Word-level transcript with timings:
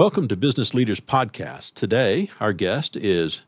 Welcome 0.00 0.28
to 0.28 0.36
Business 0.36 0.72
Leaders 0.72 0.98
Podcast. 0.98 1.74
Today, 1.74 2.30
our 2.40 2.54
guest 2.54 2.96
is 2.96 3.42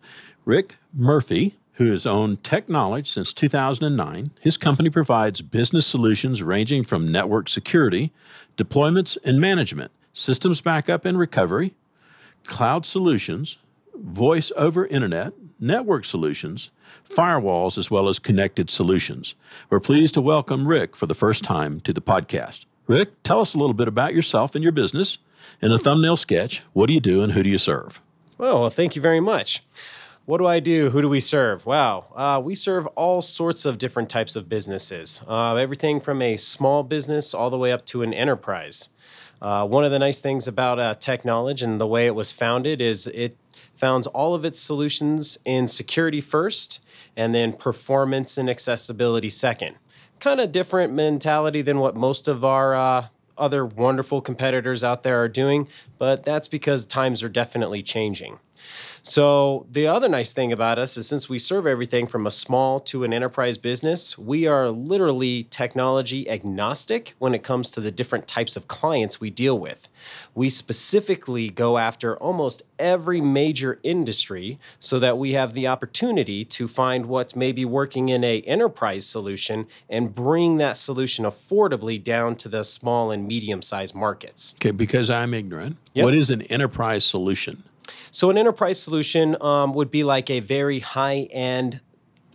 Rick 0.45 0.76
Murphy, 0.92 1.54
who 1.76 1.86
has 1.86 2.04
owned 2.04 2.42
TechKnowledge 2.42 3.06
since 3.06 3.32
2009. 3.32 4.32
His 4.38 4.58
company 4.58 4.91
provides 4.91 5.41
business 5.41 5.86
solutions 5.86 6.42
ranging 6.42 6.84
from 6.84 7.10
network 7.10 7.49
security, 7.49 8.12
deployments 8.59 9.16
and 9.25 9.41
management, 9.41 9.93
systems 10.12 10.61
backup 10.61 11.07
and 11.07 11.18
recovery, 11.18 11.73
cloud 12.45 12.84
solutions, 12.84 13.57
voice 13.95 14.53
over 14.55 14.84
internet, 14.89 15.32
network 15.59 16.05
solutions, 16.05 16.69
firewalls, 17.09 17.79
as 17.79 17.91
well 17.91 18.11
as 18.11 18.19
connected 18.19 18.69
solutions. 18.69 19.37
We're 19.71 19.80
pleased 19.80 20.12
to 20.16 20.21
welcome 20.21 20.69
Rick 20.69 20.96
for 20.96 21.07
the 21.07 21.14
first 21.14 21.45
time 21.45 21.80
to 21.80 21.95
the 21.95 22.03
podcast. 22.03 22.66
Rick, 22.86 23.22
tell 23.22 23.40
us 23.40 23.54
a 23.54 23.58
little 23.58 23.74
bit 23.74 23.88
about 23.88 24.14
yourself 24.14 24.54
and 24.54 24.62
your 24.62 24.72
business 24.72 25.18
in 25.60 25.72
a 25.72 25.78
thumbnail 25.78 26.16
sketch, 26.16 26.62
what 26.72 26.86
do 26.86 26.92
you 26.92 27.00
do 27.00 27.22
and 27.22 27.32
who 27.32 27.42
do 27.42 27.50
you 27.50 27.58
serve? 27.58 28.00
Well, 28.38 28.68
thank 28.70 28.96
you 28.96 29.02
very 29.02 29.20
much. 29.20 29.62
What 30.24 30.38
do 30.38 30.46
I 30.46 30.60
do? 30.60 30.90
Who 30.90 31.02
do 31.02 31.09
we 31.09 31.18
serve? 31.18 31.66
Wow, 31.66 32.06
uh, 32.14 32.40
we 32.42 32.54
serve 32.54 32.87
all 32.88 33.23
sorts 33.23 33.64
of 33.64 33.76
different 33.76 34.09
types 34.09 34.37
of 34.37 34.48
businesses. 34.48 35.20
Uh, 35.26 35.56
everything 35.56 35.98
from 35.98 36.23
a 36.23 36.37
small 36.37 36.84
business 36.84 37.34
all 37.34 37.50
the 37.50 37.59
way 37.59 37.73
up 37.73 37.84
to 37.87 38.02
an 38.02 38.14
enterprise. 38.14 38.88
Uh, 39.40 39.66
one 39.66 39.84
of 39.84 39.90
the 39.90 39.98
nice 39.98 40.20
things 40.20 40.46
about 40.46 40.78
uh, 40.78 40.95
TechKnowledge 40.95 41.62
and 41.62 41.80
the 41.80 41.87
way 41.88 42.06
it 42.06 42.14
was 42.14 42.30
founded 42.30 42.80
is 42.80 43.09
it 43.09 43.37
founds 43.74 44.06
all 44.09 44.34
of 44.37 44.45
its 44.45 44.60
solutions 44.60 45.38
in 45.45 45.66
security 45.66 46.20
first 46.20 46.78
and 47.16 47.34
then 47.34 47.52
performance 47.52 48.38
and 48.38 48.48
accessibility 48.48 49.28
second. 49.28 49.74
Kind 50.22 50.40
of 50.40 50.52
different 50.52 50.92
mentality 50.92 51.62
than 51.62 51.80
what 51.80 51.96
most 51.96 52.28
of 52.28 52.44
our 52.44 52.76
uh, 52.76 53.06
other 53.36 53.66
wonderful 53.66 54.20
competitors 54.20 54.84
out 54.84 55.02
there 55.02 55.20
are 55.20 55.28
doing, 55.28 55.66
but 55.98 56.22
that's 56.22 56.46
because 56.46 56.86
times 56.86 57.24
are 57.24 57.28
definitely 57.28 57.82
changing. 57.82 58.38
So, 59.05 59.66
the 59.69 59.88
other 59.88 60.09
nice 60.09 60.33
thing 60.33 60.52
about 60.52 60.79
us 60.79 60.96
is 60.96 61.09
since 61.09 61.29
we 61.29 61.40
serve 61.40 61.66
everything 61.66 62.07
from 62.07 62.24
a 62.24 62.30
small 62.30 62.79
to 62.80 63.02
an 63.02 63.13
enterprise 63.13 63.59
business, 63.59 64.17
we 64.17 64.47
are 64.47 64.71
literally 64.71 65.45
technology 65.45 66.31
agnostic 66.31 67.15
when 67.19 67.35
it 67.35 67.43
comes 67.43 67.71
to 67.73 67.81
the 67.81 67.91
different 67.91 68.29
types 68.29 68.57
of 68.57 68.69
clients 68.69 69.21
we 69.21 69.29
deal 69.29 69.59
with. 69.59 69.89
We 70.37 70.49
specifically 70.49 71.51
go 71.51 71.79
after 71.79 72.17
almost 72.17 72.63
every 72.79 73.21
major 73.21 73.81
industry 73.83 74.61
so 74.79 75.01
that 75.01 75.19
we 75.19 75.33
have 75.33 75.55
the 75.55 75.67
opportunity 75.67 76.45
to 76.45 76.69
find 76.69 77.07
what's 77.07 77.35
maybe 77.35 77.65
working 77.65 78.09
in 78.09 78.23
a 78.23 78.41
enterprise 78.43 79.05
solution 79.05 79.67
and 79.89 80.15
bring 80.15 80.59
that 80.59 80.77
solution 80.77 81.25
affordably 81.25 82.03
down 82.03 82.37
to 82.37 82.48
the 82.48 82.63
small 82.63 83.11
and 83.11 83.27
medium 83.27 83.63
sized 83.63 83.97
markets. 83.97 84.55
Okay, 84.59 84.71
because 84.71 85.11
I'm 85.11 85.35
ignorant, 85.35 85.77
yep. 85.93 86.05
what 86.05 86.15
is 86.15 86.31
an 86.31 86.43
enterprise 86.43 87.05
solution? 87.05 87.65
So, 88.11 88.31
an 88.31 88.39
enterprise 88.39 88.81
solution 88.81 89.41
um, 89.43 89.75
would 89.75 89.91
be 89.91 90.05
like 90.05 90.31
a 90.31 90.41
very 90.41 90.81
high 90.81 91.29
end 91.31 91.81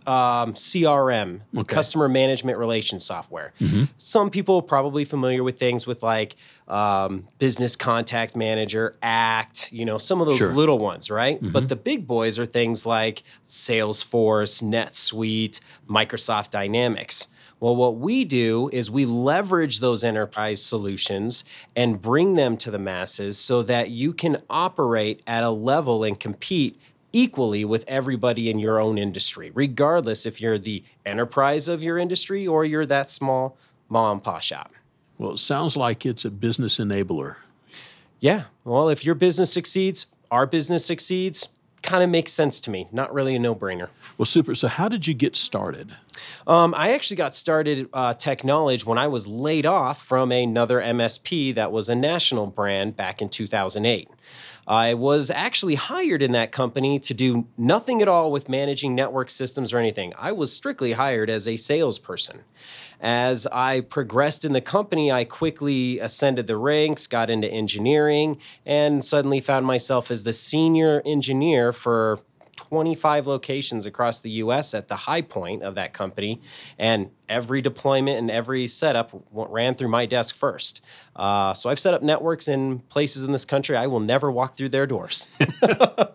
um, 0.08 0.54
CRM, 0.54 1.42
okay. 1.54 1.74
customer 1.74 2.08
management 2.08 2.56
relation 2.56 2.98
software. 2.98 3.52
Mm-hmm. 3.60 3.84
Some 3.98 4.30
people 4.30 4.56
are 4.56 4.62
probably 4.62 5.04
familiar 5.04 5.44
with 5.44 5.58
things 5.58 5.86
with 5.86 6.02
like 6.02 6.34
um, 6.66 7.28
business 7.38 7.76
contact 7.76 8.34
manager, 8.34 8.96
ACT, 9.02 9.70
you 9.70 9.84
know, 9.84 9.98
some 9.98 10.22
of 10.22 10.26
those 10.26 10.38
sure. 10.38 10.52
little 10.52 10.78
ones, 10.78 11.10
right? 11.10 11.36
Mm-hmm. 11.36 11.52
But 11.52 11.68
the 11.68 11.76
big 11.76 12.06
boys 12.06 12.38
are 12.38 12.46
things 12.46 12.86
like 12.86 13.22
Salesforce, 13.46 14.62
NetSuite, 14.62 15.60
Microsoft 15.86 16.50
Dynamics. 16.50 17.28
Well, 17.60 17.74
what 17.74 17.96
we 17.96 18.24
do 18.24 18.70
is 18.72 18.90
we 18.90 19.04
leverage 19.04 19.80
those 19.80 20.04
enterprise 20.04 20.62
solutions 20.62 21.44
and 21.74 22.00
bring 22.00 22.34
them 22.34 22.56
to 22.58 22.70
the 22.70 22.78
masses 22.78 23.36
so 23.38 23.62
that 23.62 23.90
you 23.90 24.12
can 24.12 24.42
operate 24.48 25.22
at 25.26 25.42
a 25.42 25.50
level 25.50 26.04
and 26.04 26.18
compete 26.18 26.80
equally 27.12 27.64
with 27.64 27.84
everybody 27.88 28.48
in 28.50 28.58
your 28.58 28.78
own 28.78 28.98
industry, 28.98 29.50
regardless 29.54 30.24
if 30.24 30.40
you're 30.40 30.58
the 30.58 30.84
enterprise 31.04 31.66
of 31.66 31.82
your 31.82 31.98
industry 31.98 32.46
or 32.46 32.64
you're 32.64 32.86
that 32.86 33.10
small 33.10 33.56
mom 33.88 34.18
and 34.18 34.24
pop 34.24 34.42
shop. 34.42 34.72
Well, 35.16 35.32
it 35.32 35.38
sounds 35.38 35.76
like 35.76 36.06
it's 36.06 36.24
a 36.24 36.30
business 36.30 36.78
enabler. 36.78 37.36
Yeah. 38.20 38.44
Well, 38.64 38.88
if 38.88 39.04
your 39.04 39.14
business 39.14 39.52
succeeds, 39.52 40.06
our 40.30 40.46
business 40.46 40.84
succeeds, 40.84 41.48
kind 41.82 42.02
of 42.02 42.10
makes 42.10 42.32
sense 42.32 42.60
to 42.60 42.70
me. 42.70 42.88
Not 42.92 43.12
really 43.12 43.34
a 43.34 43.38
no 43.38 43.54
brainer. 43.54 43.88
Well, 44.16 44.26
super. 44.26 44.54
So, 44.54 44.68
how 44.68 44.88
did 44.88 45.06
you 45.06 45.14
get 45.14 45.36
started? 45.36 45.94
Um, 46.46 46.74
I 46.76 46.92
actually 46.92 47.16
got 47.16 47.34
started 47.34 47.88
uh, 47.92 48.14
TechKnowledge 48.14 48.84
when 48.84 48.98
I 48.98 49.06
was 49.06 49.26
laid 49.26 49.66
off 49.66 50.02
from 50.02 50.32
another 50.32 50.80
MSP 50.80 51.54
that 51.54 51.72
was 51.72 51.88
a 51.88 51.94
national 51.94 52.46
brand 52.46 52.96
back 52.96 53.22
in 53.22 53.28
2008. 53.28 54.08
I 54.66 54.92
was 54.92 55.30
actually 55.30 55.76
hired 55.76 56.22
in 56.22 56.32
that 56.32 56.52
company 56.52 56.98
to 57.00 57.14
do 57.14 57.46
nothing 57.56 58.02
at 58.02 58.08
all 58.08 58.30
with 58.30 58.50
managing 58.50 58.94
network 58.94 59.30
systems 59.30 59.72
or 59.72 59.78
anything. 59.78 60.12
I 60.18 60.32
was 60.32 60.52
strictly 60.52 60.92
hired 60.92 61.30
as 61.30 61.48
a 61.48 61.56
salesperson. 61.56 62.40
As 63.00 63.46
I 63.46 63.80
progressed 63.80 64.44
in 64.44 64.52
the 64.52 64.60
company, 64.60 65.12
I 65.12 65.24
quickly 65.24 65.98
ascended 65.98 66.46
the 66.46 66.56
ranks, 66.56 67.06
got 67.06 67.30
into 67.30 67.48
engineering, 67.48 68.38
and 68.66 69.04
suddenly 69.04 69.40
found 69.40 69.66
myself 69.66 70.10
as 70.10 70.24
the 70.24 70.32
senior 70.32 71.02
engineer 71.04 71.72
for 71.72 72.20
25 72.58 73.26
locations 73.26 73.86
across 73.86 74.18
the 74.18 74.30
US 74.30 74.74
at 74.74 74.88
the 74.88 74.96
high 74.96 75.22
point 75.22 75.62
of 75.62 75.76
that 75.76 75.92
company. 75.92 76.40
And 76.78 77.10
every 77.28 77.62
deployment 77.62 78.18
and 78.18 78.30
every 78.30 78.66
setup 78.66 79.10
ran 79.30 79.74
through 79.74 79.88
my 79.88 80.06
desk 80.06 80.34
first. 80.34 80.82
Uh, 81.14 81.54
so 81.54 81.70
I've 81.70 81.78
set 81.78 81.94
up 81.94 82.02
networks 82.02 82.48
in 82.48 82.80
places 82.80 83.22
in 83.22 83.32
this 83.32 83.44
country 83.44 83.76
I 83.76 83.86
will 83.86 84.00
never 84.00 84.30
walk 84.30 84.56
through 84.56 84.70
their 84.70 84.86
doors. 84.86 85.28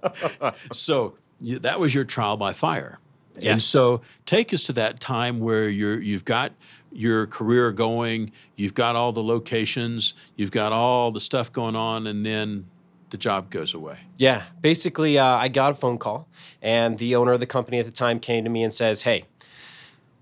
so 0.74 1.16
that 1.42 1.80
was 1.80 1.96
your 1.96 2.04
trial 2.04 2.36
by 2.36 2.52
fire. 2.54 3.00
Yes. 3.36 3.52
And 3.52 3.62
so 3.62 4.02
take 4.26 4.54
us 4.54 4.64
to 4.64 4.74
that 4.74 5.00
time 5.00 5.40
where 5.40 5.68
you're, 5.68 6.00
you've 6.00 6.26
got 6.26 6.52
your 6.92 7.26
career 7.28 7.72
going, 7.72 8.32
you've 8.56 8.76
got 8.76 8.96
all 8.96 9.12
the 9.12 9.24
locations, 9.24 10.14
you've 10.36 10.52
got 10.52 10.72
all 10.72 11.12
the 11.12 11.20
stuff 11.20 11.52
going 11.52 11.76
on, 11.76 12.06
and 12.08 12.26
then 12.26 12.66
the 13.10 13.18
job 13.18 13.50
goes 13.50 13.74
away. 13.74 14.00
Yeah, 14.18 14.44
basically, 14.62 15.18
uh, 15.18 15.26
I 15.26 15.48
got 15.48 15.72
a 15.72 15.76
phone 15.76 15.98
call, 15.98 16.28
and 16.62 16.98
the 16.98 17.16
owner 17.16 17.34
of 17.34 17.40
the 17.40 17.46
company 17.46 17.80
at 17.80 17.86
the 17.86 17.92
time 17.92 18.20
came 18.20 18.44
to 18.44 18.50
me 18.50 18.64
and 18.64 18.74
says, 18.74 19.04
"Hey, 19.04 19.26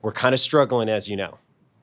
we're 0.01 0.11
kind 0.11 0.33
of 0.33 0.39
struggling, 0.39 0.89
as 0.89 1.07
you 1.07 1.15
know." 1.15 1.37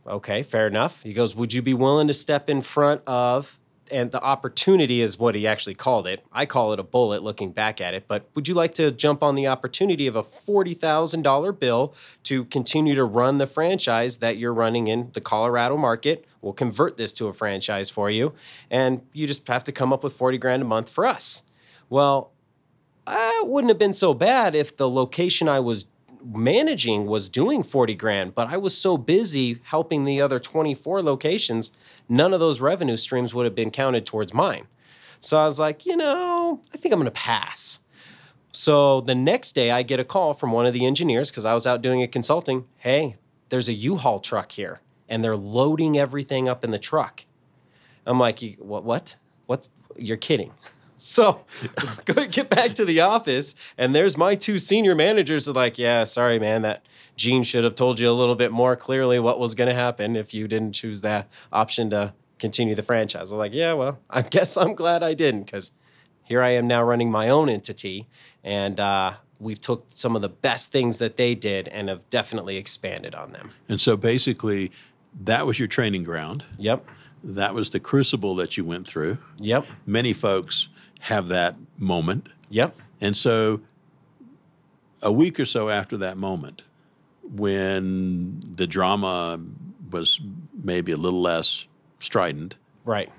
Okay, 0.06 0.43
fair 0.43 0.67
enough. 0.67 1.03
He 1.03 1.12
goes, 1.12 1.34
"Would 1.34 1.53
you 1.53 1.62
be 1.62 1.75
willing 1.75 2.09
to 2.09 2.15
step 2.15 2.50
in 2.50 2.61
front 2.61 3.03
of 3.06 3.57
and 3.91 4.10
the 4.10 4.22
opportunity 4.22 5.00
is 5.00 5.19
what 5.19 5.34
he 5.34 5.47
actually 5.47 5.75
called 5.75 6.06
it. 6.06 6.25
I 6.32 6.47
call 6.47 6.72
it 6.72 6.78
a 6.78 6.82
bullet 6.82 7.22
looking 7.22 7.53
back 7.53 7.81
at 7.81 7.94
it. 7.94 8.06
But 8.09 8.28
would 8.34 8.49
you 8.49 8.54
like 8.54 8.75
to 8.75 8.91
jump 8.91 9.22
on 9.22 9.34
the 9.34 9.47
opportunity 9.47 10.06
of 10.06 10.16
a 10.16 10.22
$40,000 10.22 11.59
bill 11.59 11.94
to 12.25 12.44
continue 12.47 12.94
to 12.94 13.04
run 13.04 13.38
the 13.38 13.47
franchise 13.47 14.19
that 14.19 14.38
you're 14.38 14.54
running 14.54 14.87
in 14.87 15.10
the 15.12 15.21
Colorado 15.21 15.76
market? 15.76 16.25
We'll 16.41 16.53
convert 16.53 16.97
this 16.97 17.12
to 17.15 17.26
a 17.26 17.32
franchise 17.32 17.91
for 17.91 18.10
you. 18.10 18.34
And 18.71 19.03
you 19.12 19.26
just 19.26 19.47
have 19.49 19.65
to 19.65 19.72
come 19.72 19.93
up 19.93 20.05
with 20.05 20.12
40 20.12 20.38
grand 20.38 20.62
a 20.62 20.66
month 20.66 20.88
for 20.88 21.06
us. 21.06 21.43
Well, 21.88 22.32
it 23.06 23.49
wouldn't 23.49 23.70
have 23.70 23.78
been 23.78 23.94
so 23.94 24.15
bad 24.15 24.55
if 24.55 24.76
the 24.76 24.88
location 24.88 25.49
I 25.49 25.60
was 25.60 25.87
managing 26.25 27.06
was 27.06 27.29
doing 27.29 27.62
40 27.62 27.95
grand, 27.95 28.34
but 28.34 28.49
I 28.49 28.56
was 28.56 28.77
so 28.77 28.97
busy 28.97 29.61
helping 29.65 30.05
the 30.05 30.21
other 30.21 30.39
24 30.39 31.03
locations, 31.03 31.73
none 32.09 32.34
of 32.34 32.41
those 32.41 32.61
revenue 32.61 32.97
streams 32.97 33.34
would 33.34 33.45
have 33.45 33.55
been 33.55 33.71
counted 33.71 34.06
towards 34.06 34.34
mine. 34.34 34.67
So 35.21 35.39
I 35.39 35.47
was 35.47 35.59
like, 35.59 35.87
you 35.87 35.97
know, 35.97 36.61
I 36.73 36.77
think 36.77 36.93
I'm 36.93 37.01
going 37.01 37.06
to 37.06 37.11
pass. 37.11 37.81
So 38.53 39.01
the 39.01 39.15
next 39.15 39.53
day, 39.53 39.71
I 39.71 39.83
get 39.83 40.01
a 40.01 40.05
call 40.05 40.34
from 40.34 40.53
one 40.53 40.67
of 40.67 40.73
the 40.73 40.87
engineers 40.87 41.31
because 41.31 41.45
I 41.45 41.55
was 41.55 41.67
out 41.67 41.83
doing 41.83 42.03
a 42.03 42.09
consulting. 42.09 42.67
Hey, 42.79 43.17
there's 43.50 43.69
a 43.69 43.73
U-Haul 43.73 44.21
truck 44.21 44.53
here, 44.53 44.81
and 45.09 45.23
they're 45.23 45.37
loading 45.37 45.99
everything 45.99 46.49
up 46.49 46.65
in 46.65 46.71
the 46.71 46.79
truck. 46.79 47.25
I'm 48.06 48.19
like, 48.19 48.41
what? 48.59 48.85
What? 48.85 49.17
What? 49.47 49.69
You're 49.97 50.17
kidding. 50.17 50.53
So 50.98 51.44
get 52.31 52.50
back 52.50 52.75
to 52.75 52.84
the 52.84 53.00
office, 53.00 53.55
and 53.78 53.94
there's 53.94 54.17
my 54.17 54.34
two 54.34 54.58
senior 54.58 54.96
managers 54.96 55.49
are 55.49 55.52
like, 55.52 55.78
yeah, 55.78 56.02
sorry, 56.02 56.40
man, 56.40 56.62
that 56.62 56.84
Gene 57.17 57.44
should 57.44 57.62
have 57.62 57.76
told 57.76 58.00
you 58.00 58.11
a 58.11 58.12
little 58.12 58.34
bit 58.34 58.50
more 58.50 58.75
clearly 58.75 59.20
what 59.20 59.38
was 59.38 59.55
going 59.55 59.69
to 59.69 59.75
happen 59.75 60.17
if 60.17 60.34
you 60.34 60.49
didn't 60.49 60.73
choose 60.73 61.00
that 61.02 61.28
option 61.52 61.90
to 61.90 62.14
continue 62.40 62.75
the 62.75 62.82
franchise. 62.82 63.31
I'm 63.31 63.38
like, 63.38 63.55
yeah, 63.55 63.75
well, 63.75 64.00
I 64.11 64.23
guess 64.23 64.56
I'm 64.56 64.75
glad 64.75 65.05
I 65.05 65.14
didn't 65.14 65.44
because 65.44 65.70
here 66.25 66.43
I 66.43 66.50
am 66.50 66.67
now 66.67 66.82
running 66.82 67.12
my 67.12 67.28
own 67.28 67.49
entity, 67.49 68.08
and 68.43 68.81
uh, 68.81 69.14
we've 69.38 69.61
took 69.61 69.87
some 69.94 70.17
of 70.17 70.23
the 70.23 70.28
best 70.28 70.73
things 70.73 70.99
that 70.99 71.17
they 71.17 71.37
did 71.37 71.69
and 71.69 71.88
have 71.88 72.11
definitely 72.11 72.56
expanded 72.56 73.14
on 73.14 73.31
them. 73.31 73.50
And 73.69 73.81
so 73.81 73.96
basically, 73.96 74.73
that 75.20 75.46
was 75.46 75.61
your 75.61 75.69
training 75.69 76.02
ground. 76.02 76.44
Yep. 76.58 76.84
That 77.23 77.55
was 77.55 77.70
the 77.70 77.81
crucible 77.81 78.34
that 78.37 78.56
you 78.56 78.64
went 78.64 78.87
through. 78.87 79.19
Yep. 79.40 79.67
Many 79.87 80.12
folks 80.12 80.69
have 81.00 81.29
that 81.29 81.56
moment. 81.79 82.29
Yep. 82.50 82.77
And 83.00 83.17
so 83.17 83.61
a 85.03 85.12
week 85.12 85.39
or 85.39 85.45
so 85.45 85.69
after 85.69 85.97
that 85.99 86.17
moment, 86.17 86.62
when 87.23 88.41
the 88.56 88.67
drama 88.67 89.39
was 89.91 90.21
maybe 90.53 90.93
a 90.93 90.97
little 90.97 91.21
less 91.21 91.67
strident. 92.00 92.55
Right. 92.85 93.11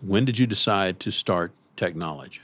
When 0.00 0.24
did 0.24 0.38
you 0.38 0.46
decide 0.46 1.00
to 1.00 1.10
start 1.12 1.52
TechKnowledge? 1.76 2.40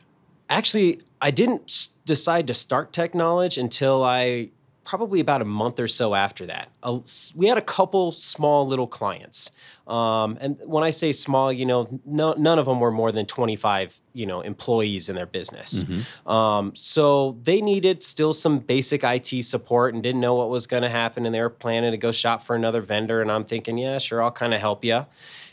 Actually, 0.49 1.01
I 1.21 1.31
didn't 1.31 1.63
s- 1.69 1.89
decide 2.07 2.47
to 2.47 2.55
start 2.55 2.93
TechKnowledge 2.93 3.59
until 3.59 4.03
I 4.05 4.51
probably 4.89 5.21
about 5.21 5.43
a 5.43 5.45
month 5.45 5.79
or 5.79 5.87
so 5.87 6.15
after 6.15 6.47
that. 6.47 6.71
A 6.83 6.99
we 7.37 7.47
had 7.47 7.59
a 7.59 7.63
couple 7.63 8.11
small 8.11 8.67
little 8.67 8.87
clients. 8.87 9.51
Um, 9.87 10.39
and 10.41 10.59
when 10.65 10.83
I 10.83 10.89
say 10.89 11.13
small, 11.13 11.53
you 11.53 11.67
know, 11.67 12.01
no, 12.07 12.33
none 12.33 12.59
of 12.59 12.65
them 12.65 12.81
were 12.81 12.91
more 12.91 13.13
than 13.13 13.27
25, 13.27 14.01
you 14.15 14.25
know, 14.25 14.41
employees 14.41 15.11
in 15.11 15.17
their 15.17 15.27
business. 15.27 15.85
Um, 16.27 16.75
so 16.75 17.39
they 17.43 17.61
needed 17.61 18.03
still 18.03 18.33
some 18.33 18.61
basic 18.61 19.05
IT 19.05 19.45
support 19.45 19.93
and 19.93 20.03
didn't 20.03 20.23
know 20.23 20.35
what 20.35 20.49
was 20.49 20.67
going 20.67 20.83
to 20.85 20.89
happen. 20.89 21.27
And 21.27 21.35
they 21.35 21.43
were 21.43 21.51
planning 21.51 21.91
to 21.91 21.99
go 21.99 22.11
shop 22.11 22.43
for 22.43 22.57
another 22.57 22.81
vendor. 22.81 23.21
And 23.21 23.31
I'm 23.31 23.45
thinking, 23.45 23.77
yeah, 23.77 23.99
sure, 23.99 24.23
I'll 24.23 24.31
kind 24.31 24.55
of 24.55 24.61
help 24.61 24.87
you. 24.87 25.05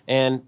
And 0.08 0.48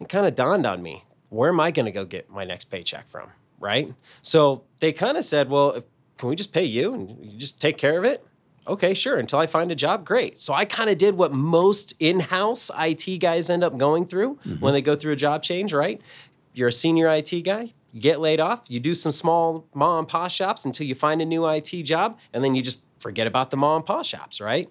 it 0.00 0.08
kind 0.08 0.24
of 0.24 0.34
dawned 0.34 0.64
on 0.64 0.82
me 0.82 1.04
where 1.28 1.50
am 1.50 1.60
I 1.60 1.70
going 1.70 1.86
to 1.86 1.92
go 1.92 2.06
get 2.06 2.30
my 2.30 2.44
next 2.44 2.66
paycheck 2.66 3.08
from? 3.08 3.30
Right. 3.58 3.94
So 4.22 4.64
they 4.80 4.92
kind 4.92 5.16
of 5.16 5.24
said, 5.24 5.48
well, 5.48 5.70
if, 5.72 5.84
can 6.22 6.28
we 6.28 6.36
just 6.36 6.52
pay 6.52 6.64
you 6.64 6.94
and 6.94 7.18
you 7.20 7.36
just 7.36 7.60
take 7.60 7.76
care 7.76 7.98
of 7.98 8.04
it? 8.04 8.24
Okay, 8.68 8.94
sure. 8.94 9.18
Until 9.18 9.40
I 9.40 9.48
find 9.48 9.72
a 9.72 9.74
job, 9.74 10.04
great. 10.04 10.38
So 10.38 10.54
I 10.54 10.64
kind 10.64 10.88
of 10.88 10.96
did 10.96 11.16
what 11.16 11.32
most 11.32 11.94
in 11.98 12.20
house 12.20 12.70
IT 12.78 13.18
guys 13.18 13.50
end 13.50 13.64
up 13.64 13.76
going 13.76 14.06
through 14.06 14.38
when 14.60 14.72
they 14.72 14.80
go 14.80 14.94
through 14.94 15.14
a 15.14 15.16
job 15.16 15.42
change, 15.42 15.72
right? 15.72 16.00
You're 16.54 16.68
a 16.68 16.72
senior 16.72 17.08
IT 17.08 17.42
guy, 17.42 17.72
you 17.92 18.00
get 18.00 18.20
laid 18.20 18.38
off, 18.38 18.60
you 18.68 18.78
do 18.78 18.94
some 18.94 19.10
small 19.10 19.66
mom 19.74 19.98
and 19.98 20.08
pop 20.08 20.30
shops 20.30 20.64
until 20.64 20.86
you 20.86 20.94
find 20.94 21.20
a 21.20 21.24
new 21.24 21.44
IT 21.44 21.70
job, 21.82 22.16
and 22.32 22.44
then 22.44 22.54
you 22.54 22.62
just 22.62 22.78
forget 23.00 23.26
about 23.26 23.50
the 23.50 23.56
mom 23.56 23.78
and 23.78 23.86
pop 23.86 24.04
shops, 24.04 24.40
right? 24.40 24.70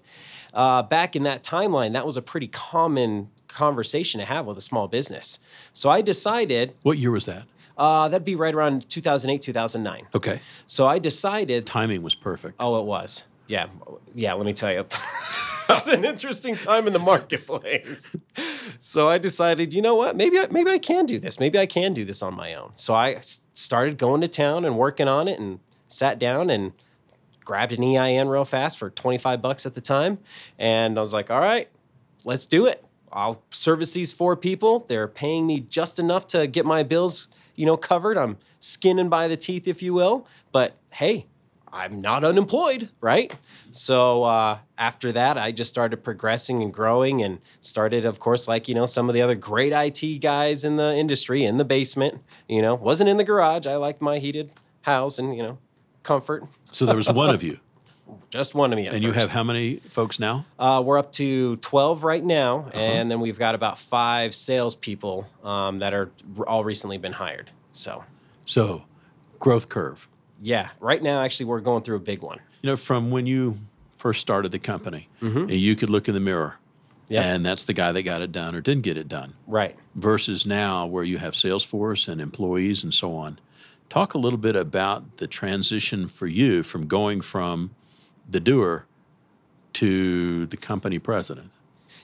Uh, 0.53 0.83
back 0.83 1.17
in 1.17 1.23
that 1.23 1.43
timeline, 1.43 1.91
that 1.91 2.05
was 2.05 2.15
a 2.15 2.21
pretty 2.21 2.47
common 2.47 3.29
conversation 3.49 4.21
to 4.21 4.25
have 4.25 4.45
with 4.45 4.57
a 4.57 4.61
small 4.61 4.87
business. 4.87 5.39
So 5.73 5.89
I 5.89 6.01
decided 6.01 6.75
What 6.83 6.97
year 6.97 7.11
was 7.11 7.25
that? 7.25 7.43
Uh, 7.81 8.07
that'd 8.07 8.23
be 8.23 8.35
right 8.35 8.53
around 8.53 8.87
2008, 8.89 9.41
2009. 9.41 10.07
Okay. 10.13 10.39
So 10.67 10.85
I 10.85 10.99
decided 10.99 11.65
Timing 11.65 12.03
was 12.03 12.13
perfect. 12.13 12.57
Oh, 12.59 12.79
it 12.79 12.85
was. 12.85 13.27
Yeah. 13.47 13.67
Yeah, 14.13 14.33
let 14.33 14.45
me 14.45 14.53
tell 14.53 14.71
you. 14.71 14.79
it 14.81 14.87
was 15.67 15.87
an 15.87 16.05
interesting 16.05 16.55
time 16.55 16.85
in 16.85 16.93
the 16.93 16.99
marketplace. 16.99 18.15
So 18.79 19.09
I 19.09 19.17
decided, 19.17 19.73
you 19.73 19.81
know 19.81 19.95
what? 19.95 20.15
Maybe 20.15 20.37
I, 20.37 20.45
maybe 20.51 20.69
I 20.69 20.77
can 20.77 21.07
do 21.07 21.17
this. 21.17 21.39
Maybe 21.39 21.57
I 21.57 21.65
can 21.65 21.95
do 21.95 22.05
this 22.05 22.21
on 22.21 22.35
my 22.35 22.53
own. 22.53 22.71
So 22.75 22.93
I 22.93 23.17
started 23.55 23.97
going 23.97 24.21
to 24.21 24.27
town 24.27 24.63
and 24.63 24.77
working 24.77 25.07
on 25.07 25.27
it 25.27 25.39
and 25.39 25.59
sat 25.87 26.19
down 26.19 26.51
and 26.51 26.73
grabbed 27.43 27.73
an 27.73 27.83
EIN 27.83 28.27
real 28.27 28.45
fast 28.45 28.77
for 28.77 28.91
25 28.91 29.41
bucks 29.41 29.65
at 29.65 29.73
the 29.73 29.81
time. 29.81 30.19
And 30.59 30.99
I 30.99 31.01
was 31.01 31.13
like, 31.15 31.31
all 31.31 31.39
right, 31.39 31.67
let's 32.25 32.45
do 32.45 32.67
it. 32.67 32.85
I'll 33.11 33.41
service 33.49 33.93
these 33.93 34.11
four 34.11 34.35
people. 34.35 34.79
They're 34.79 35.07
paying 35.07 35.47
me 35.47 35.61
just 35.61 35.97
enough 35.97 36.27
to 36.27 36.45
get 36.45 36.65
my 36.65 36.83
bills, 36.83 37.27
you 37.61 37.67
know, 37.67 37.77
covered. 37.77 38.17
I'm 38.17 38.39
skinning 38.59 39.07
by 39.07 39.27
the 39.27 39.37
teeth, 39.37 39.67
if 39.67 39.83
you 39.83 39.93
will. 39.93 40.25
But 40.51 40.77
hey, 40.93 41.27
I'm 41.71 42.01
not 42.01 42.23
unemployed, 42.23 42.89
right? 43.01 43.31
So 43.69 44.23
uh, 44.23 44.57
after 44.79 45.11
that, 45.11 45.37
I 45.37 45.51
just 45.51 45.69
started 45.69 46.03
progressing 46.03 46.63
and 46.63 46.73
growing, 46.73 47.21
and 47.21 47.37
started, 47.61 48.03
of 48.03 48.19
course, 48.19 48.47
like 48.47 48.67
you 48.67 48.73
know, 48.73 48.87
some 48.87 49.09
of 49.09 49.13
the 49.13 49.21
other 49.21 49.35
great 49.35 49.73
IT 49.73 50.21
guys 50.21 50.65
in 50.65 50.77
the 50.77 50.95
industry 50.95 51.45
in 51.45 51.57
the 51.57 51.63
basement. 51.63 52.23
You 52.49 52.63
know, 52.63 52.73
wasn't 52.73 53.11
in 53.11 53.17
the 53.17 53.23
garage. 53.23 53.67
I 53.67 53.75
liked 53.75 54.01
my 54.01 54.17
heated 54.17 54.49
house 54.81 55.19
and 55.19 55.37
you 55.37 55.43
know, 55.43 55.59
comfort. 56.01 56.45
So 56.71 56.87
there 56.87 56.95
was 56.95 57.11
one 57.11 57.29
of 57.29 57.43
you. 57.43 57.59
Just 58.29 58.55
one 58.55 58.71
of 58.73 58.77
me. 58.77 58.87
And 58.87 59.03
you 59.03 59.11
have 59.11 59.31
how 59.31 59.43
many 59.43 59.77
folks 59.89 60.19
now? 60.19 60.45
Uh, 60.59 60.81
we're 60.85 60.97
up 60.97 61.11
to 61.13 61.55
12 61.57 62.03
right 62.03 62.23
now, 62.23 62.67
and 62.73 63.09
then 63.11 63.19
we've 63.19 63.37
got 63.39 63.55
about 63.55 63.77
five 63.79 64.33
salespeople 64.33 65.27
um, 65.43 65.79
that 65.79 65.93
are 65.93 66.11
all 66.47 66.63
recently 66.63 66.97
been 66.97 67.13
hired. 67.13 67.51
So, 67.71 68.03
So, 68.45 68.83
growth 69.39 69.69
curve. 69.69 70.07
yeah, 70.41 70.69
right 70.79 71.01
now, 71.01 71.21
actually, 71.21 71.45
we're 71.47 71.59
going 71.61 71.83
through 71.83 71.97
a 71.97 71.99
big 72.01 72.21
one. 72.21 72.39
You 72.61 72.69
know, 72.71 72.77
from 72.77 73.11
when 73.11 73.25
you 73.27 73.59
first 73.95 74.21
started 74.21 74.51
the 74.51 74.59
company, 74.59 75.07
and 75.21 75.51
you 75.51 75.75
could 75.75 75.89
look 75.89 76.07
in 76.07 76.13
the 76.13 76.19
mirror, 76.19 76.55
Yeah. 77.09 77.23
and 77.23 77.45
that's 77.45 77.65
the 77.65 77.73
guy 77.73 77.91
that 77.91 78.03
got 78.03 78.21
it 78.21 78.31
done 78.31 78.55
or 78.55 78.61
didn't 78.61 78.83
get 78.83 78.97
it 78.97 79.07
done, 79.07 79.33
Right. 79.47 79.75
versus 79.95 80.45
now 80.45 80.85
where 80.85 81.03
you 81.03 81.17
have 81.19 81.33
Salesforce 81.33 82.07
and 82.07 82.19
employees 82.21 82.83
and 82.83 82.93
so 82.93 83.15
on. 83.15 83.39
Talk 83.89 84.13
a 84.13 84.17
little 84.17 84.39
bit 84.39 84.55
about 84.55 85.17
the 85.17 85.27
transition 85.27 86.07
for 86.07 86.25
you 86.25 86.63
from 86.63 86.87
going 86.87 87.19
from 87.21 87.71
the 88.29 88.39
doer 88.39 88.85
to 89.73 90.45
the 90.47 90.57
company 90.57 90.99
president. 90.99 91.51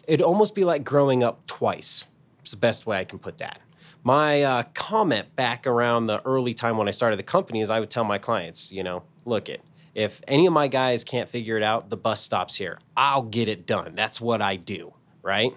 It'd 0.07 0.21
almost 0.21 0.55
be 0.55 0.63
like 0.63 0.83
growing 0.83 1.23
up 1.23 1.45
twice. 1.47 2.05
It's 2.41 2.51
the 2.51 2.57
best 2.57 2.85
way 2.85 2.97
I 2.97 3.03
can 3.03 3.19
put 3.19 3.37
that. 3.39 3.59
My 4.03 4.41
uh, 4.41 4.63
comment 4.73 5.35
back 5.35 5.67
around 5.67 6.07
the 6.07 6.21
early 6.25 6.53
time 6.53 6.77
when 6.77 6.87
I 6.87 6.91
started 6.91 7.19
the 7.19 7.23
company 7.23 7.59
is 7.59 7.69
I 7.69 7.79
would 7.79 7.89
tell 7.89 8.05
my 8.05 8.17
clients, 8.17 8.71
you 8.71 8.83
know, 8.83 9.03
look 9.25 9.49
it, 9.49 9.61
if 9.97 10.21
any 10.27 10.45
of 10.45 10.53
my 10.53 10.67
guys 10.67 11.03
can't 11.03 11.27
figure 11.27 11.57
it 11.57 11.63
out, 11.63 11.89
the 11.89 11.97
bus 11.97 12.21
stops 12.21 12.55
here. 12.55 12.79
I'll 12.95 13.23
get 13.23 13.47
it 13.47 13.65
done. 13.65 13.95
That's 13.95 14.21
what 14.21 14.41
I 14.41 14.55
do, 14.55 14.93
right? 15.23 15.53